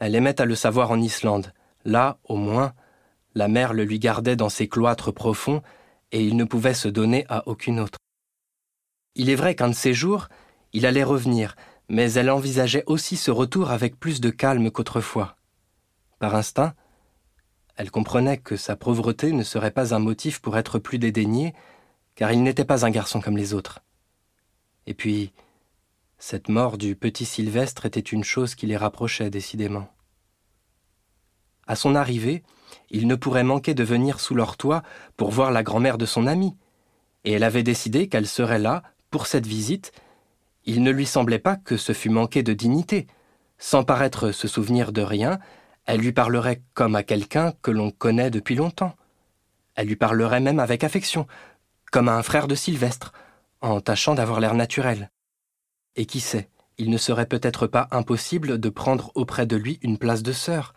elle 0.00 0.14
aimait 0.14 0.40
à 0.40 0.44
le 0.44 0.54
savoir 0.54 0.90
en 0.90 1.00
Islande. 1.00 1.52
Là, 1.84 2.18
au 2.24 2.36
moins, 2.36 2.74
la 3.34 3.48
mère 3.48 3.72
le 3.72 3.84
lui 3.84 3.98
gardait 3.98 4.36
dans 4.36 4.48
ses 4.48 4.68
cloîtres 4.68 5.12
profonds, 5.12 5.62
et 6.10 6.24
il 6.24 6.36
ne 6.36 6.44
pouvait 6.44 6.74
se 6.74 6.88
donner 6.88 7.24
à 7.28 7.46
aucune 7.48 7.80
autre. 7.80 7.98
Il 9.14 9.30
est 9.30 9.34
vrai 9.36 9.54
qu'un 9.54 9.68
de 9.68 9.74
ces 9.74 9.94
jours, 9.94 10.28
il 10.72 10.86
allait 10.86 11.04
revenir, 11.04 11.54
mais 11.88 12.12
elle 12.12 12.30
envisageait 12.30 12.84
aussi 12.86 13.16
ce 13.16 13.30
retour 13.30 13.70
avec 13.70 13.98
plus 13.98 14.20
de 14.20 14.30
calme 14.30 14.70
qu'autrefois. 14.70 15.36
Par 16.18 16.34
instinct, 16.34 16.74
elle 17.76 17.90
comprenait 17.90 18.38
que 18.38 18.56
sa 18.56 18.76
pauvreté 18.76 19.32
ne 19.32 19.42
serait 19.42 19.70
pas 19.70 19.94
un 19.94 19.98
motif 19.98 20.40
pour 20.40 20.56
être 20.56 20.78
plus 20.78 20.98
dédaigné, 20.98 21.54
car 22.14 22.32
il 22.32 22.42
n'était 22.42 22.64
pas 22.64 22.86
un 22.86 22.90
garçon 22.90 23.20
comme 23.20 23.36
les 23.36 23.52
autres. 23.52 23.80
Et 24.86 24.94
puis, 24.94 25.32
cette 26.18 26.48
mort 26.48 26.78
du 26.78 26.94
petit 26.94 27.24
Sylvestre 27.24 27.86
était 27.86 28.00
une 28.00 28.24
chose 28.24 28.54
qui 28.54 28.66
les 28.66 28.76
rapprochait 28.76 29.30
décidément. 29.30 29.88
À 31.66 31.76
son 31.76 31.94
arrivée, 31.94 32.42
il 32.90 33.06
ne 33.06 33.14
pourrait 33.14 33.44
manquer 33.44 33.74
de 33.74 33.84
venir 33.84 34.20
sous 34.20 34.34
leur 34.34 34.56
toit 34.56 34.82
pour 35.16 35.30
voir 35.30 35.50
la 35.50 35.62
grand-mère 35.62 35.98
de 35.98 36.06
son 36.06 36.26
ami, 36.26 36.56
et 37.24 37.32
elle 37.32 37.42
avait 37.42 37.62
décidé 37.62 38.08
qu'elle 38.08 38.26
serait 38.26 38.58
là 38.58 38.82
pour 39.10 39.26
cette 39.26 39.46
visite. 39.46 39.92
Il 40.64 40.82
ne 40.82 40.90
lui 40.90 41.06
semblait 41.06 41.38
pas 41.38 41.56
que 41.56 41.76
ce 41.76 41.92
fût 41.92 42.08
manquer 42.08 42.42
de 42.42 42.52
dignité. 42.52 43.06
Sans 43.58 43.84
paraître 43.84 44.32
se 44.32 44.48
souvenir 44.48 44.92
de 44.92 45.02
rien, 45.02 45.38
elle 45.86 46.00
lui 46.00 46.12
parlerait 46.12 46.62
comme 46.72 46.96
à 46.96 47.02
quelqu'un 47.02 47.52
que 47.62 47.70
l'on 47.70 47.90
connaît 47.90 48.30
depuis 48.30 48.54
longtemps. 48.54 48.94
Elle 49.74 49.88
lui 49.88 49.96
parlerait 49.96 50.40
même 50.40 50.60
avec 50.60 50.84
affection, 50.84 51.26
comme 51.92 52.08
à 52.08 52.16
un 52.16 52.22
frère 52.22 52.48
de 52.48 52.54
Sylvestre, 52.54 53.12
en 53.60 53.80
tâchant 53.80 54.14
d'avoir 54.14 54.40
l'air 54.40 54.54
naturel. 54.54 55.10
Et 55.96 56.06
qui 56.06 56.20
sait, 56.20 56.48
il 56.78 56.90
ne 56.90 56.96
serait 56.96 57.26
peut-être 57.26 57.66
pas 57.66 57.88
impossible 57.90 58.58
de 58.58 58.68
prendre 58.68 59.12
auprès 59.14 59.46
de 59.46 59.56
lui 59.56 59.78
une 59.82 59.98
place 59.98 60.22
de 60.22 60.32
sœur, 60.32 60.74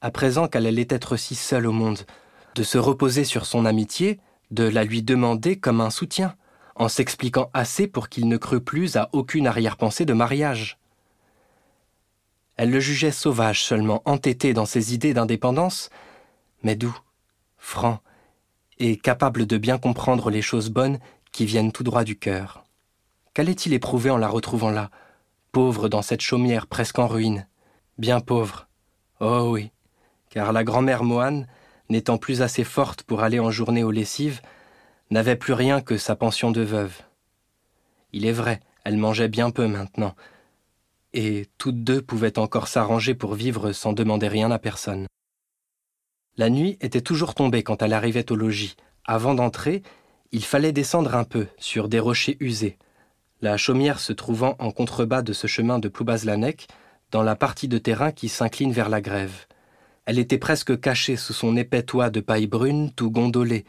à 0.00 0.10
présent 0.10 0.48
qu'elle 0.48 0.66
allait 0.66 0.86
être 0.88 1.16
si 1.16 1.34
seule 1.34 1.66
au 1.66 1.72
monde, 1.72 2.00
de 2.54 2.62
se 2.62 2.78
reposer 2.78 3.24
sur 3.24 3.46
son 3.46 3.64
amitié, 3.64 4.20
de 4.50 4.64
la 4.64 4.84
lui 4.84 5.02
demander 5.02 5.58
comme 5.58 5.80
un 5.80 5.90
soutien, 5.90 6.34
en 6.80 6.88
s'expliquant 6.88 7.50
assez 7.52 7.86
pour 7.86 8.08
qu'il 8.08 8.26
ne 8.26 8.38
crût 8.38 8.62
plus 8.62 8.96
à 8.96 9.10
aucune 9.12 9.46
arrière-pensée 9.46 10.06
de 10.06 10.14
mariage. 10.14 10.78
Elle 12.56 12.70
le 12.70 12.80
jugeait 12.80 13.10
sauvage 13.10 13.62
seulement, 13.62 14.00
entêté 14.06 14.54
dans 14.54 14.64
ses 14.64 14.94
idées 14.94 15.12
d'indépendance, 15.12 15.90
mais 16.62 16.76
doux, 16.76 16.98
franc, 17.58 18.00
et 18.78 18.96
capable 18.96 19.46
de 19.46 19.58
bien 19.58 19.76
comprendre 19.76 20.30
les 20.30 20.40
choses 20.40 20.70
bonnes 20.70 20.98
qui 21.32 21.44
viennent 21.44 21.70
tout 21.70 21.84
droit 21.84 22.02
du 22.02 22.18
cœur. 22.18 22.64
Qu'allait-il 23.34 23.74
éprouver 23.74 24.08
en 24.08 24.16
la 24.16 24.28
retrouvant 24.28 24.70
là, 24.70 24.90
pauvre 25.52 25.90
dans 25.90 26.02
cette 26.02 26.22
chaumière 26.22 26.66
presque 26.66 26.98
en 26.98 27.08
ruine? 27.08 27.46
Bien 27.98 28.20
pauvre. 28.20 28.68
Oh 29.20 29.50
oui, 29.50 29.70
car 30.30 30.54
la 30.54 30.64
grand-mère 30.64 31.04
Mohan, 31.04 31.44
n'étant 31.90 32.16
plus 32.16 32.40
assez 32.40 32.64
forte 32.64 33.02
pour 33.02 33.22
aller 33.22 33.38
en 33.38 33.50
journée 33.50 33.84
aux 33.84 33.90
lessives, 33.90 34.40
n'avait 35.10 35.36
plus 35.36 35.52
rien 35.52 35.80
que 35.80 35.96
sa 35.96 36.16
pension 36.16 36.50
de 36.50 36.62
veuve. 36.62 37.02
Il 38.12 38.26
est 38.26 38.32
vrai, 38.32 38.60
elle 38.84 38.96
mangeait 38.96 39.28
bien 39.28 39.50
peu 39.50 39.66
maintenant, 39.66 40.14
et 41.12 41.46
toutes 41.58 41.82
deux 41.82 42.00
pouvaient 42.00 42.38
encore 42.38 42.68
s'arranger 42.68 43.14
pour 43.14 43.34
vivre 43.34 43.72
sans 43.72 43.92
demander 43.92 44.28
rien 44.28 44.50
à 44.50 44.58
personne. 44.58 45.06
La 46.36 46.48
nuit 46.48 46.78
était 46.80 47.00
toujours 47.00 47.34
tombée 47.34 47.62
quand 47.62 47.82
elle 47.82 47.92
arrivait 47.92 48.30
au 48.30 48.36
logis. 48.36 48.76
Avant 49.04 49.34
d'entrer, 49.34 49.82
il 50.32 50.44
fallait 50.44 50.72
descendre 50.72 51.14
un 51.16 51.24
peu 51.24 51.48
sur 51.58 51.88
des 51.88 51.98
rochers 51.98 52.36
usés. 52.40 52.78
La 53.40 53.56
chaumière 53.56 53.98
se 53.98 54.12
trouvant 54.12 54.54
en 54.58 54.70
contrebas 54.70 55.22
de 55.22 55.32
ce 55.32 55.46
chemin 55.46 55.78
de 55.78 55.88
Ploubazlanec, 55.88 56.68
dans 57.10 57.22
la 57.22 57.34
partie 57.34 57.66
de 57.66 57.78
terrain 57.78 58.12
qui 58.12 58.28
s'incline 58.28 58.72
vers 58.72 58.88
la 58.88 59.00
grève. 59.00 59.46
Elle 60.04 60.18
était 60.18 60.38
presque 60.38 60.78
cachée 60.80 61.16
sous 61.16 61.32
son 61.32 61.56
épais 61.56 61.82
toit 61.82 62.10
de 62.10 62.20
paille 62.20 62.46
brune 62.46 62.92
tout 62.92 63.10
gondolé, 63.10 63.64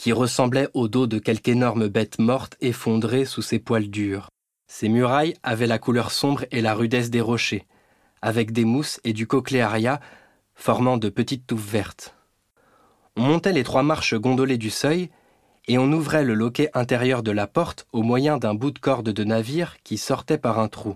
qui 0.00 0.12
ressemblait 0.12 0.70
au 0.72 0.88
dos 0.88 1.06
de 1.06 1.18
quelque 1.18 1.50
énorme 1.50 1.88
bête 1.88 2.18
morte 2.18 2.56
effondrée 2.62 3.26
sous 3.26 3.42
ses 3.42 3.58
poils 3.58 3.90
durs. 3.90 4.30
Ces 4.66 4.88
murailles 4.88 5.36
avaient 5.42 5.66
la 5.66 5.78
couleur 5.78 6.10
sombre 6.10 6.46
et 6.50 6.62
la 6.62 6.72
rudesse 6.72 7.10
des 7.10 7.20
rochers, 7.20 7.66
avec 8.22 8.50
des 8.50 8.64
mousses 8.64 8.98
et 9.04 9.12
du 9.12 9.26
cochléaria 9.26 10.00
formant 10.54 10.96
de 10.96 11.10
petites 11.10 11.46
touffes 11.46 11.70
vertes. 11.70 12.14
On 13.14 13.20
montait 13.20 13.52
les 13.52 13.62
trois 13.62 13.82
marches 13.82 14.14
gondolées 14.14 14.56
du 14.56 14.70
seuil, 14.70 15.10
et 15.68 15.76
on 15.76 15.92
ouvrait 15.92 16.24
le 16.24 16.32
loquet 16.32 16.70
intérieur 16.72 17.22
de 17.22 17.30
la 17.30 17.46
porte 17.46 17.86
au 17.92 18.02
moyen 18.02 18.38
d'un 18.38 18.54
bout 18.54 18.70
de 18.70 18.78
corde 18.78 19.10
de 19.10 19.24
navire 19.24 19.76
qui 19.84 19.98
sortait 19.98 20.38
par 20.38 20.60
un 20.60 20.68
trou. 20.68 20.94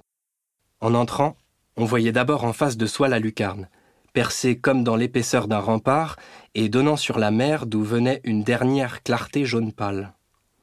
En 0.80 0.94
entrant, 0.94 1.36
on 1.76 1.84
voyait 1.84 2.12
d'abord 2.12 2.44
en 2.44 2.54
face 2.54 2.78
de 2.78 2.86
soi 2.86 3.08
la 3.08 3.18
lucarne, 3.18 3.68
percée 4.14 4.56
comme 4.56 4.84
dans 4.84 4.96
l'épaisseur 4.96 5.48
d'un 5.48 5.58
rempart 5.58 6.16
et 6.54 6.70
donnant 6.70 6.96
sur 6.96 7.18
la 7.18 7.32
mer 7.32 7.66
d'où 7.66 7.82
venait 7.82 8.20
une 8.24 8.44
dernière 8.44 9.02
clarté 9.02 9.44
jaune 9.44 9.72
pâle. 9.72 10.14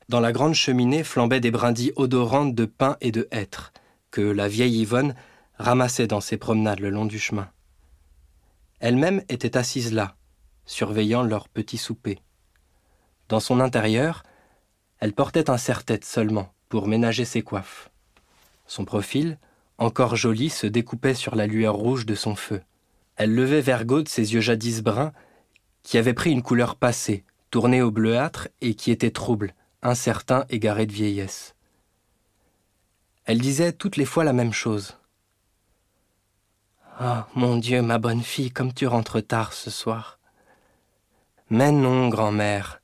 Dans 0.09 0.21
la 0.21 0.31
grande 0.31 0.55
cheminée 0.55 1.03
flambaient 1.03 1.41
des 1.41 1.51
brindilles 1.51 1.91
odorantes 1.97 2.55
de 2.55 2.65
pain 2.65 2.97
et 3.01 3.11
de 3.11 3.27
hêtre, 3.29 3.73
que 4.09 4.21
la 4.21 4.47
vieille 4.47 4.81
Yvonne 4.81 5.15
ramassait 5.59 6.07
dans 6.07 6.21
ses 6.21 6.37
promenades 6.37 6.79
le 6.79 6.89
long 6.89 7.05
du 7.05 7.19
chemin. 7.19 7.49
Elle-même 8.79 9.21
était 9.27 9.57
assise 9.57 9.93
là, 9.93 10.15
surveillant 10.65 11.21
leur 11.21 11.49
petit 11.49 11.77
souper. 11.77 12.19
Dans 13.27 13.41
son 13.41 13.59
intérieur, 13.59 14.23
elle 14.99 15.13
portait 15.13 15.49
un 15.49 15.57
serre-tête 15.57 16.05
seulement 16.05 16.53
pour 16.69 16.87
ménager 16.87 17.25
ses 17.25 17.41
coiffes. 17.41 17.89
Son 18.65 18.85
profil, 18.85 19.37
encore 19.77 20.15
joli, 20.15 20.49
se 20.49 20.67
découpait 20.67 21.15
sur 21.15 21.35
la 21.35 21.47
lueur 21.47 21.75
rouge 21.75 22.05
de 22.05 22.15
son 22.15 22.35
feu. 22.35 22.61
Elle 23.21 23.35
levait 23.35 23.61
vers 23.61 23.85
Gaude 23.85 24.07
ses 24.07 24.33
yeux 24.33 24.41
jadis 24.41 24.81
bruns, 24.81 25.13
qui 25.83 25.99
avaient 25.99 26.15
pris 26.15 26.31
une 26.31 26.41
couleur 26.41 26.75
passée, 26.75 27.23
tournée 27.51 27.83
au 27.83 27.91
bleuâtre 27.91 28.47
et 28.61 28.73
qui 28.73 28.89
étaient 28.89 29.11
troubles, 29.11 29.53
incertain, 29.83 30.43
égaré 30.49 30.87
de 30.87 30.91
vieillesse. 30.91 31.53
Elle 33.25 33.37
disait 33.37 33.73
toutes 33.73 33.95
les 33.95 34.05
fois 34.05 34.23
la 34.23 34.33
même 34.33 34.53
chose. 34.53 34.97
Ah, 36.97 37.27
mon 37.35 37.57
Dieu, 37.57 37.83
ma 37.83 37.99
bonne 37.99 38.23
fille, 38.23 38.49
comme 38.49 38.73
tu 38.73 38.87
rentres 38.87 39.23
tard 39.23 39.53
ce 39.53 39.69
soir. 39.69 40.17
Mais 41.51 41.71
non, 41.71 42.09
grand-mère, 42.09 42.81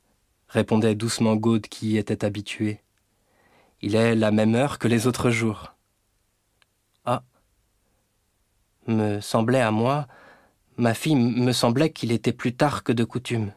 répondait 0.49 0.93
doucement 0.93 1.35
Gaude 1.35 1.65
qui 1.65 1.93
y 1.93 1.97
était 1.97 2.23
habituée. 2.23 2.83
Il 3.81 3.95
est 3.95 4.13
la 4.13 4.29
même 4.29 4.53
heure 4.53 4.77
que 4.77 4.87
les 4.87 5.07
autres 5.07 5.31
jours. 5.31 5.73
Ah. 7.05 7.23
Me 8.85 9.19
semblait 9.19 9.61
à 9.61 9.71
moi, 9.71 10.07
ma 10.77 10.93
fille 10.93 11.15
me 11.15 11.51
semblait 11.51 11.91
qu'il 11.91 12.11
était 12.11 12.31
plus 12.31 12.55
tard 12.55 12.83
que 12.83 12.91
de 12.91 13.03
coutume. 13.03 13.51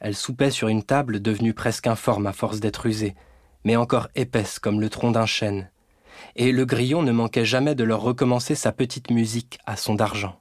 Elle 0.00 0.14
soupait 0.14 0.50
sur 0.50 0.68
une 0.68 0.82
table 0.82 1.20
devenue 1.20 1.54
presque 1.54 1.86
informe 1.86 2.26
à 2.26 2.32
force 2.32 2.60
d'être 2.60 2.84
usée, 2.84 3.14
mais 3.64 3.76
encore 3.76 4.08
épaisse 4.14 4.58
comme 4.58 4.80
le 4.80 4.90
tronc 4.90 5.12
d'un 5.12 5.24
chêne, 5.24 5.70
et 6.36 6.52
le 6.52 6.66
grillon 6.66 7.02
ne 7.02 7.12
manquait 7.12 7.46
jamais 7.46 7.74
de 7.74 7.84
leur 7.84 8.02
recommencer 8.02 8.54
sa 8.54 8.70
petite 8.70 9.10
musique 9.10 9.58
à 9.64 9.76
son 9.76 9.94
d'argent. 9.94 10.40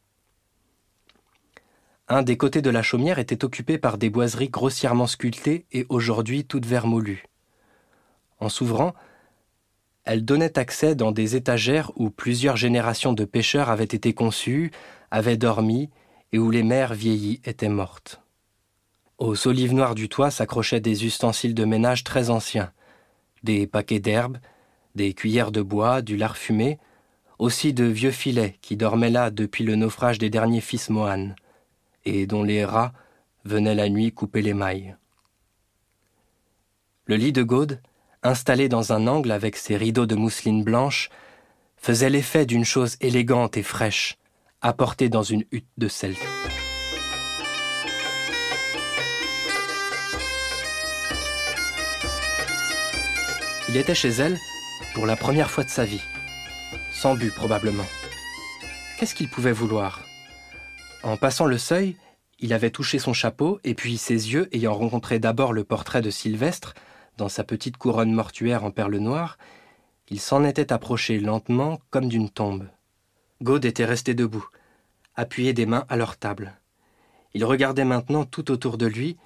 Un 2.09 2.21
des 2.21 2.35
côtés 2.35 2.61
de 2.61 2.69
la 2.69 2.83
chaumière 2.83 3.19
était 3.19 3.45
occupé 3.45 3.77
par 3.77 3.97
des 3.97 4.09
boiseries 4.09 4.49
grossièrement 4.49 5.07
sculptées 5.07 5.65
et 5.71 5.85
aujourd'hui 5.87 6.43
toutes 6.43 6.65
vermoulues. 6.65 7.23
En 8.41 8.49
s'ouvrant, 8.49 8.93
elle 10.05 10.25
donnait 10.25 10.57
accès 10.59 10.95
dans 10.95 11.11
des 11.11 11.35
étagères 11.35 11.91
où 11.95 12.09
plusieurs 12.09 12.57
générations 12.57 13.13
de 13.13 13.25
pêcheurs 13.25 13.69
avaient 13.69 13.83
été 13.83 14.13
conçues, 14.13 14.71
avaient 15.11 15.37
dormi 15.37 15.89
et 16.31 16.39
où 16.39 16.51
les 16.51 16.63
mères 16.63 16.93
vieillies 16.93 17.41
étaient 17.45 17.69
mortes. 17.69 18.21
Aux 19.17 19.35
solives 19.35 19.73
noires 19.73 19.95
du 19.95 20.09
toit 20.09 20.31
s'accrochaient 20.31 20.81
des 20.81 21.05
ustensiles 21.05 21.53
de 21.53 21.65
ménage 21.65 22.03
très 22.03 22.29
anciens, 22.29 22.71
des 23.43 23.67
paquets 23.67 23.99
d'herbes, 23.99 24.39
des 24.95 25.13
cuillères 25.13 25.51
de 25.51 25.61
bois, 25.61 26.01
du 26.01 26.17
lard 26.17 26.37
fumé, 26.37 26.79
aussi 27.39 27.73
de 27.73 27.85
vieux 27.85 28.11
filets 28.11 28.57
qui 28.61 28.75
dormaient 28.75 29.09
là 29.09 29.31
depuis 29.31 29.63
le 29.63 29.75
naufrage 29.75 30.17
des 30.17 30.29
derniers 30.29 30.61
fils 30.61 30.89
Mohan, 30.89 31.35
et 32.05 32.25
dont 32.25 32.43
les 32.43 32.65
rats 32.65 32.93
venaient 33.45 33.75
la 33.75 33.89
nuit 33.89 34.11
couper 34.11 34.41
les 34.41 34.53
mailles. 34.53 34.95
Le 37.05 37.15
lit 37.15 37.33
de 37.33 37.43
Gaude, 37.43 37.81
installé 38.23 38.69
dans 38.69 38.93
un 38.93 39.07
angle 39.07 39.31
avec 39.31 39.55
ses 39.57 39.77
rideaux 39.77 40.05
de 40.05 40.15
mousseline 40.15 40.63
blanche, 40.63 41.09
faisait 41.77 42.09
l'effet 42.09 42.45
d'une 42.45 42.65
chose 42.65 42.97
élégante 43.01 43.57
et 43.57 43.63
fraîche, 43.63 44.17
apportée 44.61 45.09
dans 45.09 45.23
une 45.23 45.43
hutte 45.51 45.67
de 45.77 45.87
celte. 45.87 46.17
Il 53.69 53.77
était 53.77 53.95
chez 53.95 54.09
elle 54.09 54.37
pour 54.93 55.05
la 55.05 55.15
première 55.15 55.49
fois 55.49 55.63
de 55.63 55.69
sa 55.69 55.83
vie. 55.83 56.01
Sans 56.91 57.15
but 57.15 57.33
probablement. 57.33 57.85
Qu'est-ce 58.97 59.15
qu'il 59.15 59.29
pouvait 59.29 59.51
vouloir? 59.51 60.03
En 61.01 61.17
passant 61.17 61.45
le 61.45 61.57
seuil, 61.57 61.97
il 62.39 62.53
avait 62.53 62.69
touché 62.69 62.99
son 62.99 63.13
chapeau, 63.13 63.59
et 63.63 63.73
puis 63.73 63.97
ses 63.97 64.31
yeux, 64.31 64.47
ayant 64.53 64.73
rencontré 64.73 65.19
d'abord 65.19 65.53
le 65.53 65.63
portrait 65.63 66.01
de 66.01 66.09
Sylvestre, 66.09 66.75
dans 67.17 67.29
sa 67.29 67.43
petite 67.43 67.77
couronne 67.77 68.13
mortuaire 68.13 68.63
en 68.63 68.71
perles 68.71 68.97
noires, 68.97 69.37
il 70.09 70.19
s'en 70.19 70.43
était 70.43 70.73
approché 70.73 71.19
lentement 71.19 71.79
comme 71.89 72.09
d'une 72.09 72.29
tombe. 72.29 72.67
Gaude 73.41 73.65
était 73.65 73.85
resté 73.85 74.13
debout, 74.13 74.47
appuyé 75.15 75.53
des 75.53 75.65
mains 75.65 75.85
à 75.89 75.95
leur 75.95 76.17
table. 76.17 76.53
Il 77.33 77.45
regardait 77.45 77.85
maintenant 77.85 78.25
tout 78.25 78.51
autour 78.51 78.77
de 78.77 78.85
lui, 78.85 79.17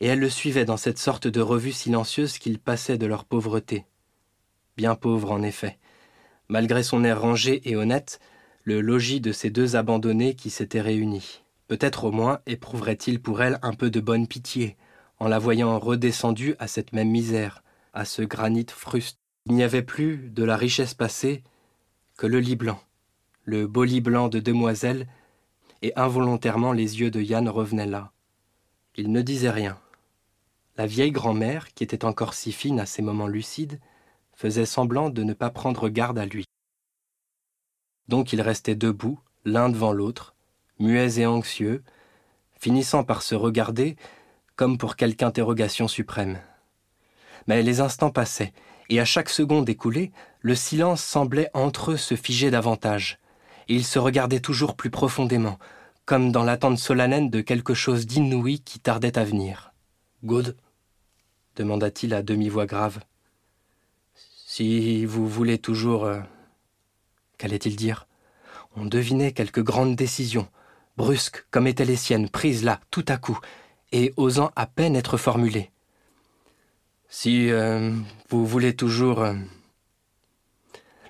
et 0.00 0.06
elle 0.06 0.18
le 0.18 0.30
suivait 0.30 0.64
dans 0.64 0.76
cette 0.76 0.98
sorte 0.98 1.28
de 1.28 1.40
revue 1.40 1.72
silencieuse 1.72 2.38
qu'il 2.38 2.58
passait 2.58 2.98
de 2.98 3.06
leur 3.06 3.24
pauvreté. 3.24 3.86
Bien 4.76 4.94
pauvre 4.94 5.30
en 5.30 5.42
effet. 5.42 5.78
Malgré 6.48 6.82
son 6.82 7.04
air 7.04 7.20
rangé 7.20 7.68
et 7.70 7.76
honnête, 7.76 8.18
le 8.64 8.80
logis 8.80 9.20
de 9.20 9.32
ces 9.32 9.50
deux 9.50 9.76
abandonnés 9.76 10.34
qui 10.34 10.50
s'étaient 10.50 10.80
réunis. 10.80 11.42
Peut-être 11.68 12.04
au 12.04 12.12
moins 12.12 12.40
éprouverait-il 12.46 13.20
pour 13.20 13.42
elle 13.42 13.58
un 13.62 13.74
peu 13.74 13.90
de 13.90 14.00
bonne 14.00 14.26
pitié, 14.26 14.76
en 15.22 15.28
la 15.28 15.38
voyant 15.38 15.78
redescendue 15.78 16.56
à 16.58 16.66
cette 16.66 16.92
même 16.92 17.08
misère, 17.08 17.62
à 17.92 18.04
ce 18.04 18.22
granit 18.22 18.66
fruste. 18.68 19.20
Il 19.46 19.54
n'y 19.54 19.62
avait 19.62 19.84
plus 19.84 20.16
de 20.16 20.42
la 20.42 20.56
richesse 20.56 20.94
passée 20.94 21.44
que 22.16 22.26
le 22.26 22.40
lit 22.40 22.56
blanc, 22.56 22.80
le 23.44 23.68
beau 23.68 23.84
lit 23.84 24.00
blanc 24.00 24.26
de 24.26 24.40
demoiselle, 24.40 25.06
et 25.80 25.92
involontairement 25.94 26.72
les 26.72 26.98
yeux 26.98 27.12
de 27.12 27.20
Yann 27.20 27.48
revenaient 27.48 27.86
là. 27.86 28.10
Il 28.96 29.12
ne 29.12 29.22
disait 29.22 29.52
rien. 29.52 29.78
La 30.76 30.86
vieille 30.86 31.12
grand-mère, 31.12 31.72
qui 31.72 31.84
était 31.84 32.04
encore 32.04 32.34
si 32.34 32.50
fine 32.50 32.80
à 32.80 32.86
ces 32.86 33.00
moments 33.00 33.28
lucides, 33.28 33.78
faisait 34.34 34.66
semblant 34.66 35.08
de 35.08 35.22
ne 35.22 35.34
pas 35.34 35.50
prendre 35.50 35.88
garde 35.88 36.18
à 36.18 36.26
lui. 36.26 36.46
Donc 38.08 38.32
ils 38.32 38.42
restaient 38.42 38.74
debout, 38.74 39.20
l'un 39.44 39.68
devant 39.68 39.92
l'autre, 39.92 40.34
muets 40.80 41.20
et 41.20 41.26
anxieux, 41.26 41.84
finissant 42.58 43.04
par 43.04 43.22
se 43.22 43.36
regarder 43.36 43.96
comme 44.56 44.78
pour 44.78 44.96
quelque 44.96 45.22
interrogation 45.22 45.88
suprême. 45.88 46.38
Mais 47.46 47.62
les 47.62 47.80
instants 47.80 48.10
passaient, 48.10 48.52
et 48.88 49.00
à 49.00 49.04
chaque 49.04 49.30
seconde 49.30 49.68
écoulée, 49.68 50.12
le 50.40 50.54
silence 50.54 51.02
semblait 51.02 51.50
entre 51.54 51.92
eux 51.92 51.96
se 51.96 52.14
figer 52.14 52.50
davantage, 52.50 53.18
et 53.68 53.74
ils 53.74 53.86
se 53.86 53.98
regardaient 53.98 54.40
toujours 54.40 54.76
plus 54.76 54.90
profondément, 54.90 55.58
comme 56.04 56.32
dans 56.32 56.44
l'attente 56.44 56.78
solennelle 56.78 57.30
de 57.30 57.40
quelque 57.40 57.74
chose 57.74 58.06
d'inouï 58.06 58.60
qui 58.60 58.80
tardait 58.80 59.18
à 59.18 59.24
venir. 59.24 59.72
Good? 60.24 60.56
demanda-t-il 61.56 62.14
à 62.14 62.22
demi-voix 62.22 62.66
grave. 62.66 63.00
Si 64.46 65.04
vous 65.04 65.28
voulez 65.28 65.58
toujours. 65.58 66.04
Euh, 66.04 66.20
qu'allait-il 67.38 67.76
dire? 67.76 68.06
On 68.74 68.86
devinait 68.86 69.32
quelque 69.32 69.60
grande 69.60 69.96
décision, 69.96 70.48
brusque 70.96 71.44
comme 71.50 71.66
étaient 71.66 71.84
les 71.84 71.96
siennes, 71.96 72.30
prises 72.30 72.64
là, 72.64 72.80
tout 72.90 73.04
à 73.08 73.18
coup, 73.18 73.38
et 73.92 74.12
osant 74.16 74.50
à 74.56 74.66
peine 74.66 74.96
être 74.96 75.16
formulée. 75.16 75.70
Si 77.08 77.50
euh, 77.50 77.92
vous 78.30 78.46
voulez 78.46 78.74
toujours. 78.74 79.20
Euh, 79.20 79.34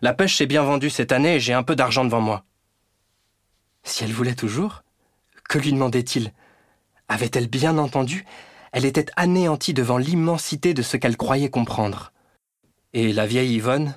la 0.03 0.13
pêche 0.13 0.37
s'est 0.37 0.47
bien 0.47 0.65
vendue 0.65 0.91
cette 0.91 1.13
année 1.13 1.37
et 1.37 1.41
j'ai 1.41 1.53
un 1.53 1.63
peu 1.63 1.77
d'argent 1.77 2.05
devant 2.05 2.21
moi. 2.21 2.45
Si 3.85 4.05
elle 4.05 4.13
voulait 4.13 4.35
toujours 4.35 4.83
Que 5.49 5.59
lui 5.59 5.73
demandait-il? 5.73 6.33
Avait-elle 7.09 7.49
bien 7.49 7.79
entendu? 7.79 8.25
Elle 8.73 8.85
était 8.85 9.07
anéantie 9.17 9.75
devant 9.75 9.99
l'immensité 9.99 10.75
de 10.75 10.83
ce 10.83 10.97
qu'elle 10.97 11.17
croyait 11.17 11.51
comprendre. 11.51 12.13
Et 12.95 13.13
la 13.13 13.27
vieille 13.27 13.55
Yvonne, 13.55 13.95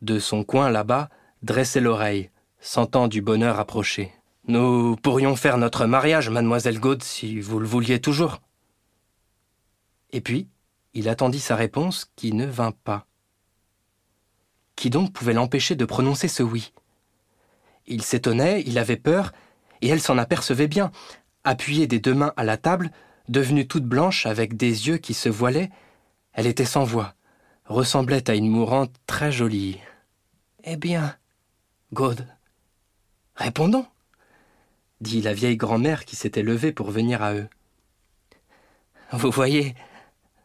de 0.00 0.18
son 0.18 0.44
coin 0.44 0.70
là-bas, 0.70 1.10
dressait 1.42 1.80
l'oreille, 1.80 2.30
sentant 2.60 3.08
du 3.08 3.20
bonheur 3.20 3.58
approcher. 3.58 4.12
Nous 4.46 4.96
pourrions 4.96 5.36
faire 5.36 5.56
notre 5.56 5.86
mariage, 5.86 6.28
mademoiselle 6.28 6.78
Gaude, 6.78 7.02
si 7.02 7.40
vous 7.40 7.58
le 7.58 7.66
vouliez 7.66 8.00
toujours. 8.00 8.42
Et 10.10 10.20
puis, 10.20 10.48
il 10.92 11.08
attendit 11.08 11.40
sa 11.40 11.56
réponse 11.56 12.10
qui 12.14 12.32
ne 12.34 12.46
vint 12.46 12.72
pas. 12.72 13.06
Qui 14.76 14.90
donc 14.90 15.12
pouvait 15.12 15.32
l'empêcher 15.32 15.76
de 15.76 15.84
prononcer 15.86 16.28
ce 16.28 16.42
oui? 16.42 16.74
Il 17.86 18.02
s'étonnait, 18.02 18.62
il 18.66 18.78
avait 18.78 18.98
peur, 18.98 19.32
et 19.80 19.88
elle 19.88 20.00
s'en 20.00 20.18
apercevait 20.18 20.68
bien, 20.68 20.92
appuyée 21.42 21.86
des 21.86 21.98
deux 21.98 22.14
mains 22.14 22.34
à 22.36 22.44
la 22.44 22.58
table, 22.58 22.90
devenue 23.28 23.66
toute 23.66 23.84
blanche 23.84 24.26
avec 24.26 24.56
des 24.58 24.88
yeux 24.88 24.98
qui 24.98 25.14
se 25.14 25.30
voilaient, 25.30 25.70
elle 26.34 26.46
était 26.46 26.66
sans 26.66 26.84
voix, 26.84 27.14
ressemblait 27.64 28.28
à 28.28 28.34
une 28.34 28.48
mourante 28.48 28.94
très 29.06 29.32
jolie. 29.32 29.78
Eh 30.64 30.76
bien, 30.76 31.16
God, 31.92 32.26
répondons 33.36 33.86
dit 35.00 35.20
la 35.20 35.34
vieille 35.34 35.56
grand-mère 35.56 36.04
qui 36.04 36.16
s'était 36.16 36.42
levée 36.42 36.72
pour 36.72 36.90
venir 36.90 37.22
à 37.22 37.34
eux. 37.34 37.48
Vous 39.12 39.30
voyez, 39.30 39.74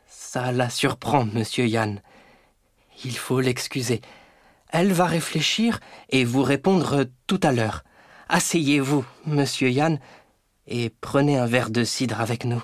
ça 0.08 0.52
la 0.52 0.70
surprend, 0.70 1.26
monsieur 1.26 1.66
Yann. 1.66 2.02
Il 3.04 3.18
faut 3.18 3.40
l'excuser. 3.40 4.02
Elle 4.70 4.92
va 4.92 5.06
réfléchir 5.06 5.80
et 6.10 6.26
vous 6.26 6.44
répondre 6.44 7.06
tout 7.26 7.40
à 7.42 7.52
l'heure. 7.52 7.84
Asseyez-vous, 8.28 9.06
monsieur 9.26 9.70
Yann, 9.70 10.00
et 10.68 10.92
prenez 11.02 11.38
un 11.38 11.48
verre 11.48 11.72
de 11.72 11.84
cidre 11.84 12.22
avec 12.22 12.46
nous. 12.46 12.64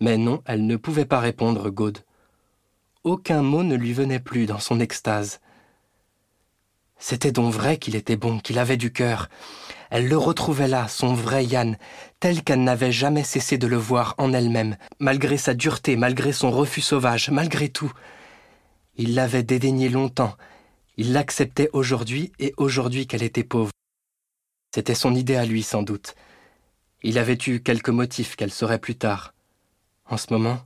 Mais 0.00 0.16
non, 0.16 0.42
elle 0.46 0.66
ne 0.66 0.76
pouvait 0.76 1.04
pas 1.04 1.18
répondre, 1.18 1.70
Gaude. 1.70 1.98
Aucun 3.02 3.42
mot 3.42 3.64
ne 3.64 3.74
lui 3.74 3.92
venait 3.92 4.20
plus 4.20 4.46
dans 4.46 4.60
son 4.60 4.78
extase. 4.78 5.40
C'était 6.98 7.32
donc 7.32 7.52
vrai 7.52 7.78
qu'il 7.78 7.96
était 7.96 8.16
bon, 8.16 8.40
qu'il 8.40 8.58
avait 8.58 8.76
du 8.76 8.92
cœur. 8.92 9.28
Elle 9.90 10.08
le 10.08 10.18
retrouvait 10.18 10.68
là, 10.68 10.88
son 10.88 11.14
vrai 11.14 11.44
Yann, 11.44 11.78
tel 12.20 12.42
qu'elle 12.42 12.62
n'avait 12.62 12.92
jamais 12.92 13.24
cessé 13.24 13.56
de 13.56 13.66
le 13.66 13.76
voir 13.76 14.14
en 14.18 14.32
elle-même, 14.32 14.76
malgré 14.98 15.38
sa 15.38 15.54
dureté, 15.54 15.96
malgré 15.96 16.32
son 16.32 16.50
refus 16.50 16.82
sauvage, 16.82 17.30
malgré 17.30 17.68
tout. 17.68 17.92
Il 18.96 19.14
l'avait 19.14 19.44
dédaigné 19.44 19.88
longtemps, 19.88 20.36
il 20.96 21.12
l'acceptait 21.12 21.70
aujourd'hui 21.72 22.32
et 22.40 22.52
aujourd'hui 22.56 23.06
qu'elle 23.06 23.22
était 23.22 23.44
pauvre. 23.44 23.70
C'était 24.74 24.96
son 24.96 25.14
idée 25.14 25.36
à 25.36 25.46
lui 25.46 25.62
sans 25.62 25.82
doute. 25.82 26.16
Il 27.04 27.16
avait 27.18 27.38
eu 27.46 27.60
quelques 27.62 27.90
motifs 27.90 28.34
qu'elle 28.34 28.52
saurait 28.52 28.80
plus 28.80 28.96
tard. 28.96 29.32
En 30.06 30.16
ce 30.16 30.32
moment, 30.32 30.58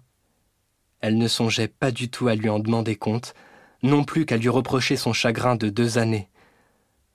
Elle 1.00 1.18
ne 1.18 1.28
songeait 1.28 1.68
pas 1.68 1.90
du 1.90 2.08
tout 2.08 2.28
à 2.28 2.36
lui 2.36 2.48
en 2.48 2.60
demander 2.60 2.94
compte, 2.94 3.34
non 3.82 4.04
plus 4.04 4.26
qu'à 4.26 4.36
lui 4.36 4.48
reprocher 4.48 4.96
son 4.96 5.12
chagrin 5.12 5.56
de 5.56 5.68
deux 5.68 5.98
années. 5.98 6.28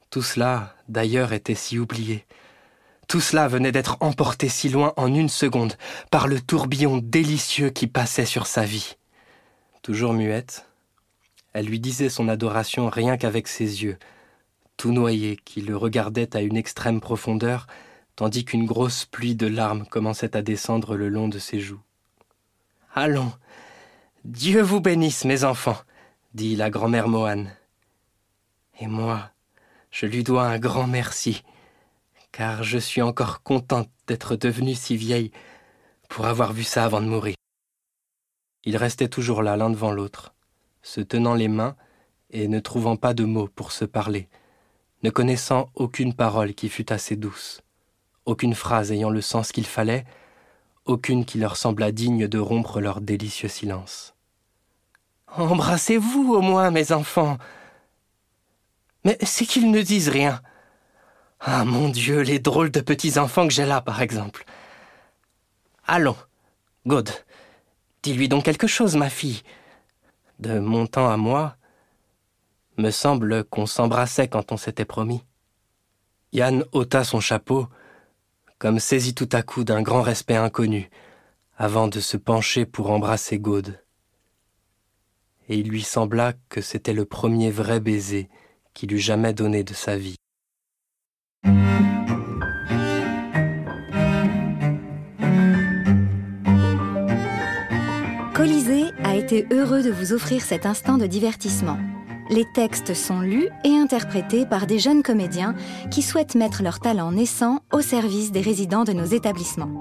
Tout 0.09 0.21
cela, 0.21 0.75
d'ailleurs, 0.87 1.33
était 1.33 1.55
si 1.55 1.79
oublié. 1.79 2.25
Tout 3.07 3.21
cela 3.21 3.47
venait 3.47 3.71
d'être 3.71 3.97
emporté 4.01 4.49
si 4.49 4.67
loin 4.69 4.93
en 4.97 5.13
une 5.13 5.29
seconde 5.29 5.77
par 6.11 6.27
le 6.27 6.41
tourbillon 6.41 6.97
délicieux 6.97 7.69
qui 7.69 7.87
passait 7.87 8.25
sur 8.25 8.47
sa 8.47 8.65
vie. 8.65 8.95
Toujours 9.81 10.13
muette, 10.13 10.67
elle 11.53 11.65
lui 11.65 11.79
disait 11.79 12.09
son 12.09 12.27
adoration 12.27 12.89
rien 12.89 13.17
qu'avec 13.17 13.47
ses 13.47 13.83
yeux, 13.83 13.97
tout 14.75 14.91
noyés, 14.91 15.39
qui 15.43 15.61
le 15.61 15.75
regardaient 15.75 16.35
à 16.35 16.41
une 16.41 16.57
extrême 16.57 17.01
profondeur, 17.01 17.65
tandis 18.15 18.45
qu'une 18.45 18.65
grosse 18.65 19.05
pluie 19.05 19.35
de 19.35 19.47
larmes 19.47 19.85
commençait 19.87 20.35
à 20.35 20.41
descendre 20.41 20.95
le 20.95 21.09
long 21.09 21.27
de 21.29 21.39
ses 21.39 21.59
joues. 21.59 21.81
Allons, 22.93 23.31
Dieu 24.25 24.61
vous 24.61 24.81
bénisse, 24.81 25.25
mes 25.25 25.45
enfants, 25.45 25.77
dit 26.37 26.55
la 26.55 26.69
grand-mère 26.69 27.07
Mohan. 27.07 27.45
Et 28.79 28.85
moi, 28.85 29.31
je 29.89 30.05
lui 30.05 30.23
dois 30.23 30.43
un 30.43 30.59
grand 30.59 30.85
merci, 30.85 31.43
car 32.31 32.61
je 32.61 32.77
suis 32.77 33.01
encore 33.01 33.41
contente 33.41 33.89
d'être 34.05 34.35
devenue 34.35 34.75
si 34.75 34.95
vieille 34.97 35.31
pour 36.09 36.27
avoir 36.27 36.53
vu 36.53 36.61
ça 36.61 36.85
avant 36.85 37.01
de 37.01 37.07
mourir. 37.07 37.35
Ils 38.65 38.77
restaient 38.77 39.07
toujours 39.07 39.41
là 39.41 39.57
l'un 39.57 39.71
devant 39.71 39.91
l'autre, 39.91 40.35
se 40.83 41.01
tenant 41.01 41.33
les 41.33 41.47
mains 41.47 41.75
et 42.29 42.47
ne 42.47 42.59
trouvant 42.59 42.97
pas 42.97 43.15
de 43.15 43.23
mots 43.23 43.47
pour 43.47 43.71
se 43.71 43.83
parler, 43.83 44.29
ne 45.01 45.09
connaissant 45.09 45.71
aucune 45.73 46.13
parole 46.13 46.53
qui 46.53 46.69
fût 46.69 46.93
assez 46.93 47.15
douce, 47.15 47.61
aucune 48.25 48.53
phrase 48.53 48.91
ayant 48.91 49.09
le 49.09 49.21
sens 49.21 49.51
qu'il 49.51 49.65
fallait, 49.65 50.05
aucune 50.85 51.25
qui 51.25 51.39
leur 51.39 51.57
semblât 51.57 51.91
digne 51.91 52.27
de 52.27 52.37
rompre 52.37 52.79
leur 52.79 53.01
délicieux 53.01 53.49
silence. 53.49 54.16
Embrassez-vous 55.35 56.33
au 56.33 56.41
moins, 56.41 56.71
mes 56.71 56.91
enfants, 56.91 57.37
mais 59.03 59.17
c'est 59.23 59.45
qu'ils 59.45 59.71
ne 59.71 59.81
disent 59.81 60.09
rien. 60.09 60.41
Ah 61.39 61.63
mon 61.63 61.89
Dieu, 61.89 62.21
les 62.21 62.39
drôles 62.39 62.71
de 62.71 62.81
petits 62.81 63.19
enfants 63.19 63.47
que 63.47 63.53
j'ai 63.53 63.65
là, 63.65 63.81
par 63.81 64.01
exemple. 64.01 64.45
Allons, 65.85 66.17
God, 66.85 67.09
dis-lui 68.03 68.27
donc 68.27 68.43
quelque 68.43 68.67
chose, 68.67 68.95
ma 68.95 69.09
fille. 69.09 69.43
De 70.39 70.59
mon 70.59 70.87
temps 70.87 71.09
à 71.09 71.17
moi, 71.17 71.55
me 72.77 72.91
semble 72.91 73.43
qu'on 73.45 73.65
s'embrassait 73.65 74.27
quand 74.27 74.51
on 74.51 74.57
s'était 74.57 74.85
promis. 74.85 75.23
Yann 76.33 76.65
ôta 76.73 77.03
son 77.03 77.19
chapeau, 77.19 77.67
comme 78.59 78.79
saisi 78.79 79.13
tout 79.13 79.29
à 79.31 79.41
coup 79.41 79.63
d'un 79.63 79.81
grand 79.81 80.01
respect 80.01 80.35
inconnu, 80.35 80.89
avant 81.57 81.87
de 81.87 81.99
se 81.99 82.17
pencher 82.17 82.65
pour 82.65 82.91
embrasser 82.91 83.39
Gaude. 83.39 83.79
Et 85.49 85.57
il 85.57 85.69
lui 85.69 85.81
sembla 85.81 86.33
que 86.49 86.61
c'était 86.61 86.93
le 86.93 87.05
premier 87.05 87.51
vrai 87.51 87.79
baiser 87.79 88.29
qu'il 88.73 88.93
eût 88.93 88.99
jamais 88.99 89.33
donné 89.33 89.63
de 89.63 89.73
sa 89.73 89.97
vie. 89.97 90.17
Colisée 98.33 98.91
a 99.03 99.15
été 99.15 99.47
heureux 99.51 99.81
de 99.81 99.89
vous 99.89 100.13
offrir 100.13 100.41
cet 100.41 100.65
instant 100.65 100.97
de 100.97 101.07
divertissement. 101.07 101.79
Les 102.29 102.45
textes 102.53 102.93
sont 102.93 103.21
lus 103.21 103.47
et 103.63 103.69
interprétés 103.69 104.45
par 104.45 104.67
des 104.67 104.79
jeunes 104.79 105.01
comédiens 105.01 105.55
qui 105.89 106.01
souhaitent 106.01 106.35
mettre 106.35 106.61
leur 106.61 106.79
talent 106.79 107.11
naissant 107.11 107.61
au 107.71 107.81
service 107.81 108.31
des 108.31 108.41
résidents 108.41 108.83
de 108.83 108.91
nos 108.91 109.05
établissements. 109.05 109.71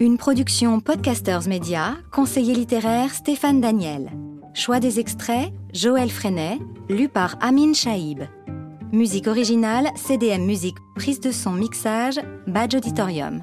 Une 0.00 0.18
production 0.18 0.80
Podcasters 0.80 1.48
Media, 1.48 1.96
conseiller 2.12 2.54
littéraire 2.54 3.14
Stéphane 3.14 3.60
Daniel. 3.60 4.10
Choix 4.58 4.80
des 4.80 4.98
extraits, 4.98 5.52
Joël 5.72 6.10
Freinet, 6.10 6.58
lu 6.88 7.08
par 7.08 7.36
Amin 7.40 7.74
Chaïb. 7.74 8.24
Musique 8.90 9.28
originale, 9.28 9.86
CDM 9.94 10.44
Musique, 10.44 10.78
prise 10.96 11.20
de 11.20 11.30
son 11.30 11.52
mixage, 11.52 12.20
Badge 12.48 12.74
Auditorium. 12.74 13.40